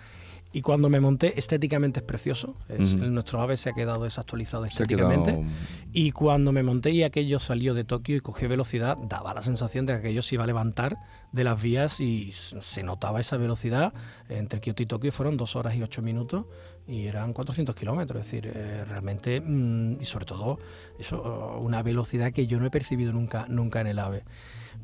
y 0.57 0.61
cuando 0.61 0.87
me 0.89 0.99
monté 0.99 1.37
estéticamente 1.37 1.99
es 1.99 2.05
precioso. 2.05 2.55
Es- 2.69 2.93
Ujú. 2.93 3.05
Nuestro 3.05 3.41
AVE 3.41 3.57
se 3.57 3.69
ha 3.69 3.73
quedado 3.73 4.03
desactualizado 4.05 4.63
quedado- 4.63 4.71
estéticamente. 4.71 5.43
Y 5.91 6.11
cuando 6.11 6.51
me 6.51 6.63
monté 6.63 6.91
y 6.91 7.03
aquello 7.03 7.39
salió 7.39 7.73
de 7.73 7.83
Tokio 7.83 8.15
y 8.15 8.19
cogió 8.21 8.47
velocidad, 8.49 8.97
daba 8.97 9.33
la 9.33 9.41
sensación 9.41 9.85
de 9.85 9.93
que 9.93 9.99
aquello 9.99 10.21
se 10.21 10.35
iba 10.35 10.43
a 10.45 10.47
levantar 10.47 10.97
de 11.31 11.43
las 11.43 11.61
vías 11.61 11.99
y 11.99 12.31
se 12.31 12.83
notaba 12.83 13.19
esa 13.19 13.37
velocidad. 13.37 13.93
Entre 14.29 14.61
Kioto 14.61 14.81
y 14.83 14.85
Tokio 14.85 15.11
fueron 15.11 15.35
dos 15.37 15.55
horas 15.55 15.75
y 15.75 15.83
ocho 15.83 16.01
minutos 16.01 16.45
y 16.87 17.07
eran 17.07 17.33
400 17.33 17.75
kilómetros. 17.75 18.21
Es 18.25 18.31
decir, 18.31 18.51
eh, 18.53 18.83
realmente, 18.87 19.41
mm, 19.41 19.97
y 20.01 20.05
sobre 20.05 20.25
todo, 20.25 20.59
eso, 20.99 21.21
oh, 21.21 21.59
una 21.59 21.81
velocidad 21.83 22.31
que 22.31 22.47
yo 22.47 22.59
no 22.59 22.65
he 22.65 22.71
percibido 22.71 23.11
nunca, 23.11 23.45
nunca 23.49 23.81
en 23.81 23.87
el 23.87 23.99
AVE. 23.99 24.23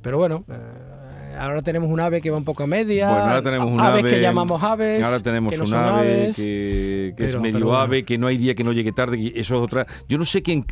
Pero 0.02 0.18
bueno, 0.18 0.46
eh, 0.50 1.36
ahora 1.38 1.62
tenemos 1.62 1.90
un 1.90 2.00
ave 2.00 2.22
que 2.22 2.32
va 2.32 2.38
un 2.38 2.44
poco 2.46 2.64
a 2.64 2.68
media. 2.68 3.10
Bueno, 3.10 3.26
ahora 3.26 3.42
tenemos 3.42 3.70
un 3.70 3.80
aves 3.80 4.04
ave- 4.04 4.10
que 4.10 4.22
llamamos 4.22 4.64
aves. 4.64 5.04
Ahora 5.04 5.20
tenemos 5.20 5.52
que 5.52 5.58
no 5.60 5.66
un 5.66 5.74
ave 5.76 5.90
aves. 6.14 6.36
que, 6.38 7.14
que 7.18 7.26
es 7.26 7.36
medio 7.40 7.54
pero 7.58 7.66
bueno. 7.68 7.82
ave, 7.82 8.04
que 8.04 8.18
no 8.18 8.28
hay 8.28 8.38
día 8.38 8.56
que 8.56 8.64
no 8.64 8.72
llegue 8.72 8.94
tarde, 8.94 9.34
eso 9.36 9.56
es 9.56 9.62
otra. 9.62 9.86
Yo 10.08 10.18
no 10.18 10.26
sé 10.26 10.42
quién, 10.42 10.66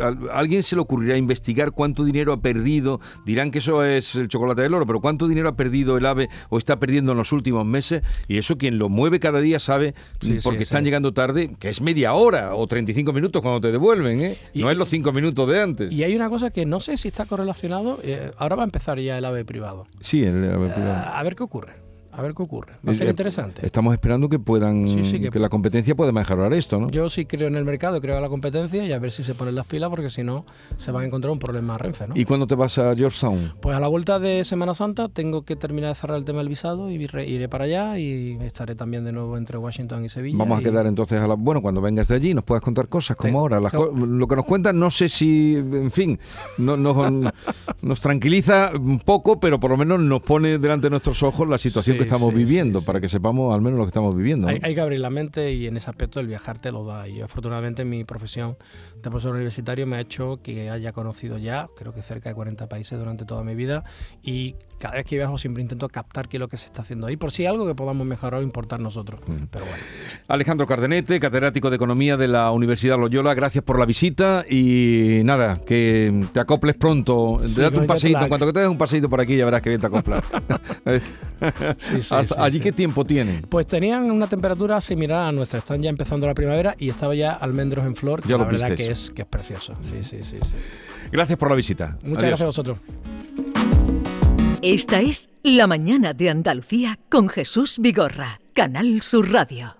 a 0.00 0.34
a 0.36 0.38
alguien 0.38 0.62
se 0.62 0.76
le 0.76 0.82
ocurrirá 0.82 1.16
investigar 1.16 1.72
cuánto 1.72 2.04
dinero 2.04 2.32
ha 2.32 2.40
perdido, 2.40 3.00
dirán 3.24 3.50
que 3.50 3.58
eso 3.58 3.82
es 3.84 4.14
el 4.14 4.28
chocolate 4.28 4.62
del 4.62 4.74
oro, 4.74 4.86
pero 4.86 5.00
cuánto 5.00 5.26
dinero 5.26 5.48
ha 5.48 5.56
perdido 5.56 5.96
el 5.96 6.06
ave 6.06 6.28
o 6.50 6.58
está 6.58 6.78
perdiendo 6.78 7.12
en 7.12 7.18
los 7.18 7.32
últimos 7.32 7.66
meses, 7.66 8.02
y 8.28 8.38
eso 8.38 8.56
quien 8.58 8.78
lo 8.78 8.88
mueve 8.88 9.18
cada 9.20 9.40
día 9.40 9.58
sabe, 9.58 9.94
Sí, 10.20 10.38
porque 10.44 10.64
sí, 10.64 10.64
están 10.76 10.84
llegando 10.84 11.12
tarde, 11.12 11.56
que 11.58 11.68
es 11.68 11.80
media 11.80 12.14
hora 12.14 12.54
o 12.54 12.66
35 12.66 13.12
minutos 13.12 13.42
cuando 13.42 13.60
te 13.60 13.72
devuelven, 13.72 14.20
¿eh? 14.20 14.36
Y- 14.54 14.60
no 14.62 14.70
es 14.70 14.76
los 14.76 14.88
5 14.88 15.12
minutos 15.12 15.48
de 15.48 15.60
antes. 15.60 15.92
Y 15.92 16.02
hay 16.04 16.14
una 16.14 16.28
cosa 16.28 16.50
que 16.50 16.66
no 16.66 16.80
sé 16.80 16.96
si 16.96 17.08
está 17.08 17.24
correlacionado. 17.26 17.98
eh, 18.02 18.30
ahora 18.38 18.56
va 18.56 18.62
a 18.62 18.66
empezar 18.66 18.98
ya 19.00 19.18
el 19.18 19.24
ave 19.24 19.44
privado. 19.44 19.86
sí, 20.00 20.22
el 20.24 20.50
ave 20.50 20.68
privado. 20.68 20.94
Ah, 21.06 21.18
a 21.18 21.22
ver 21.22 21.34
qué 21.36 21.42
ocurre. 21.42 21.85
A 22.16 22.22
ver 22.22 22.32
qué 22.34 22.42
ocurre. 22.42 22.72
Va 22.86 22.92
a 22.92 22.94
ser 22.94 23.06
Eh, 23.08 23.10
interesante. 23.10 23.64
Estamos 23.66 23.92
esperando 23.92 24.28
que 24.28 24.38
puedan, 24.38 24.88
Sí, 24.88 25.02
sí, 25.04 25.20
que... 25.20 25.30
que- 25.30 25.38
la 25.38 25.48
competencia 25.50 25.94
pueda 25.94 26.12
mejorar 26.12 26.52
esto, 26.54 26.80
¿no? 26.80 26.88
Yo 26.90 27.08
sí 27.10 27.26
creo 27.26 27.48
en 27.48 27.56
el 27.56 27.64
mercado, 27.64 28.00
creo 28.00 28.16
en 28.16 28.22
la 28.22 28.28
competencia 28.28 28.84
y 28.84 28.92
a 28.92 28.98
ver 28.98 29.10
si 29.10 29.22
se 29.22 29.34
ponen 29.34 29.54
las 29.54 29.66
pilas 29.66 29.90
porque 29.90 30.08
si 30.08 30.22
no 30.24 30.46
se 30.78 30.92
va 30.92 31.02
a 31.02 31.04
encontrar 31.04 31.30
un 31.30 31.38
problema 31.38 31.74
a 31.74 31.78
Renfe, 31.78 32.08
¿no? 32.08 32.14
¿Y 32.16 32.24
cuándo 32.24 32.46
te 32.46 32.54
vas 32.54 32.78
a 32.78 32.94
Georgetown? 32.94 33.52
Pues 33.60 33.76
a 33.76 33.80
la 33.80 33.88
vuelta 33.88 34.18
de 34.18 34.44
Semana 34.44 34.72
Santa 34.74 35.08
tengo 35.08 35.44
que 35.44 35.56
terminar 35.56 35.90
de 35.90 35.94
cerrar 35.94 36.16
el 36.16 36.24
tema 36.24 36.38
del 36.38 36.48
visado 36.48 36.90
y 36.90 36.94
iré, 36.94 37.48
para 37.48 37.64
allá 37.64 37.98
y 37.98 38.38
estaré 38.42 38.74
también 38.74 39.04
de 39.04 39.12
nuevo 39.12 39.36
entre 39.36 39.58
Washington 39.58 40.04
y 40.04 40.08
Sevilla. 40.08 40.38
Vamos 40.38 40.58
a 40.60 40.62
quedar 40.62 40.86
entonces 40.86 41.20
a 41.20 41.26
la... 41.28 41.34
Bueno, 41.34 41.60
cuando 41.60 41.80
vengas 41.82 42.08
de 42.08 42.14
allí 42.14 42.32
nos 42.32 42.44
puedas 42.44 42.62
contar 42.62 42.88
cosas 42.88 43.16
como 43.16 43.40
ahora. 43.40 43.60
Las 43.60 43.72
tengo- 43.72 43.90
co- 43.90 44.06
lo 44.06 44.26
que 44.26 44.36
nos 44.36 44.44
cuentan 44.46 44.78
no 44.78 44.90
sé 44.90 45.08
si, 45.10 45.54
en 45.56 45.90
fin, 45.90 46.18
no- 46.58 46.76
no- 46.78 47.30
nos 47.82 48.00
tranquiliza 48.00 48.72
un 48.74 48.98
poco, 49.00 49.38
pero 49.38 49.60
por 49.60 49.70
lo 49.70 49.76
menos 49.76 50.00
nos 50.00 50.22
pone 50.22 50.58
delante 50.58 50.86
de 50.86 50.90
nuestros 50.90 51.22
ojos 51.22 51.46
la 51.48 51.58
situación 51.58 51.98
que 51.98 52.05
estamos 52.06 52.30
sí, 52.30 52.36
viviendo, 52.36 52.78
sí, 52.78 52.84
sí. 52.84 52.86
para 52.86 53.00
que 53.00 53.08
sepamos 53.08 53.54
al 53.54 53.60
menos 53.60 53.78
lo 53.78 53.84
que 53.84 53.90
estamos 53.90 54.14
viviendo. 54.16 54.46
¿no? 54.46 54.52
Hay, 54.52 54.60
hay 54.62 54.74
que 54.74 54.80
abrir 54.80 55.00
la 55.00 55.10
mente 55.10 55.52
y 55.52 55.66
en 55.66 55.76
ese 55.76 55.90
aspecto 55.90 56.20
el 56.20 56.26
viajar 56.26 56.58
te 56.58 56.72
lo 56.72 56.84
da. 56.84 57.08
Y 57.08 57.20
afortunadamente 57.20 57.84
mi 57.84 58.04
profesión 58.04 58.56
de 59.02 59.10
profesor 59.10 59.34
universitario 59.34 59.86
me 59.86 59.96
ha 59.96 60.00
hecho 60.00 60.40
que 60.42 60.70
haya 60.70 60.92
conocido 60.92 61.38
ya, 61.38 61.68
creo 61.76 61.92
que 61.92 62.02
cerca 62.02 62.28
de 62.28 62.34
40 62.34 62.68
países 62.68 62.98
durante 62.98 63.24
toda 63.24 63.42
mi 63.42 63.54
vida. 63.54 63.84
Y 64.22 64.56
cada 64.78 64.94
vez 64.94 65.04
que 65.06 65.16
viajo 65.16 65.38
siempre 65.38 65.62
intento 65.62 65.88
captar 65.88 66.28
qué 66.28 66.36
es 66.36 66.40
lo 66.40 66.48
que 66.48 66.56
se 66.56 66.66
está 66.66 66.82
haciendo 66.82 67.06
ahí, 67.06 67.16
por 67.16 67.32
si 67.32 67.42
hay 67.42 67.48
algo 67.48 67.66
que 67.66 67.74
podamos 67.74 68.06
mejorar 68.06 68.40
o 68.40 68.42
importar 68.42 68.80
nosotros. 68.80 69.20
Mm. 69.26 69.44
Pero 69.50 69.64
bueno. 69.64 69.82
Alejandro 70.28 70.66
Cardenete, 70.66 71.20
catedrático 71.20 71.70
de 71.70 71.76
Economía 71.76 72.16
de 72.16 72.28
la 72.28 72.50
Universidad 72.50 72.98
Loyola, 72.98 73.34
gracias 73.34 73.64
por 73.64 73.78
la 73.78 73.86
visita 73.86 74.44
y 74.48 75.20
nada, 75.24 75.60
que 75.64 76.26
te 76.32 76.40
acoples 76.40 76.76
pronto. 76.76 77.40
Sí, 77.46 77.60
Date 77.60 77.78
un 77.78 77.86
paseíto, 77.86 78.20
en 78.20 78.28
cuanto 78.28 78.46
que 78.46 78.52
te 78.52 78.60
des 78.60 78.68
un 78.68 78.78
paseíto 78.78 79.08
por 79.08 79.20
aquí 79.20 79.36
ya 79.36 79.44
verás 79.44 79.62
que 79.62 79.70
bien 79.70 79.80
te 79.80 79.86
acoplas. 79.86 80.24
Sí, 81.78 81.95
sí, 82.02 82.14
Hasta- 82.14 82.34
sí, 82.34 82.40
¿Allí 82.40 82.58
sí. 82.58 82.62
qué 82.64 82.72
tiempo 82.72 83.04
tiene? 83.04 83.40
Pues 83.48 83.66
tenían 83.66 84.10
una 84.10 84.26
temperatura 84.26 84.80
similar 84.80 85.18
a 85.18 85.24
la 85.26 85.32
nuestra. 85.32 85.58
Están 85.58 85.82
ya 85.82 85.90
empezando 85.90 86.26
la 86.26 86.34
primavera 86.34 86.74
y 86.78 86.88
estaba 86.88 87.14
ya 87.14 87.32
almendros 87.32 87.86
en 87.86 87.94
flor. 87.96 88.22
que 88.22 88.28
Ya 88.28 88.36
la 88.38 88.44
lo 88.44 88.50
verdad 88.50 88.68
visteis. 88.68 88.86
que 88.88 88.92
es, 88.92 89.10
que 89.10 89.22
es 89.22 89.28
precioso. 89.28 89.74
Sí, 89.82 89.96
sí, 90.02 90.18
sí, 90.22 90.38
sí. 90.42 90.48
Gracias 91.12 91.38
por 91.38 91.48
la 91.50 91.54
visita. 91.56 91.96
Muchas 92.02 92.24
Adiós. 92.24 92.40
gracias 92.40 92.42
a 92.42 92.46
vosotros. 92.46 92.78
Esta 94.62 95.00
es 95.00 95.30
La 95.42 95.66
mañana 95.66 96.12
de 96.12 96.30
Andalucía 96.30 96.98
con 97.08 97.28
Jesús 97.28 97.78
Vigorra, 97.78 98.40
Canal 98.54 99.00
Sur 99.02 99.30
Radio. 99.30 99.76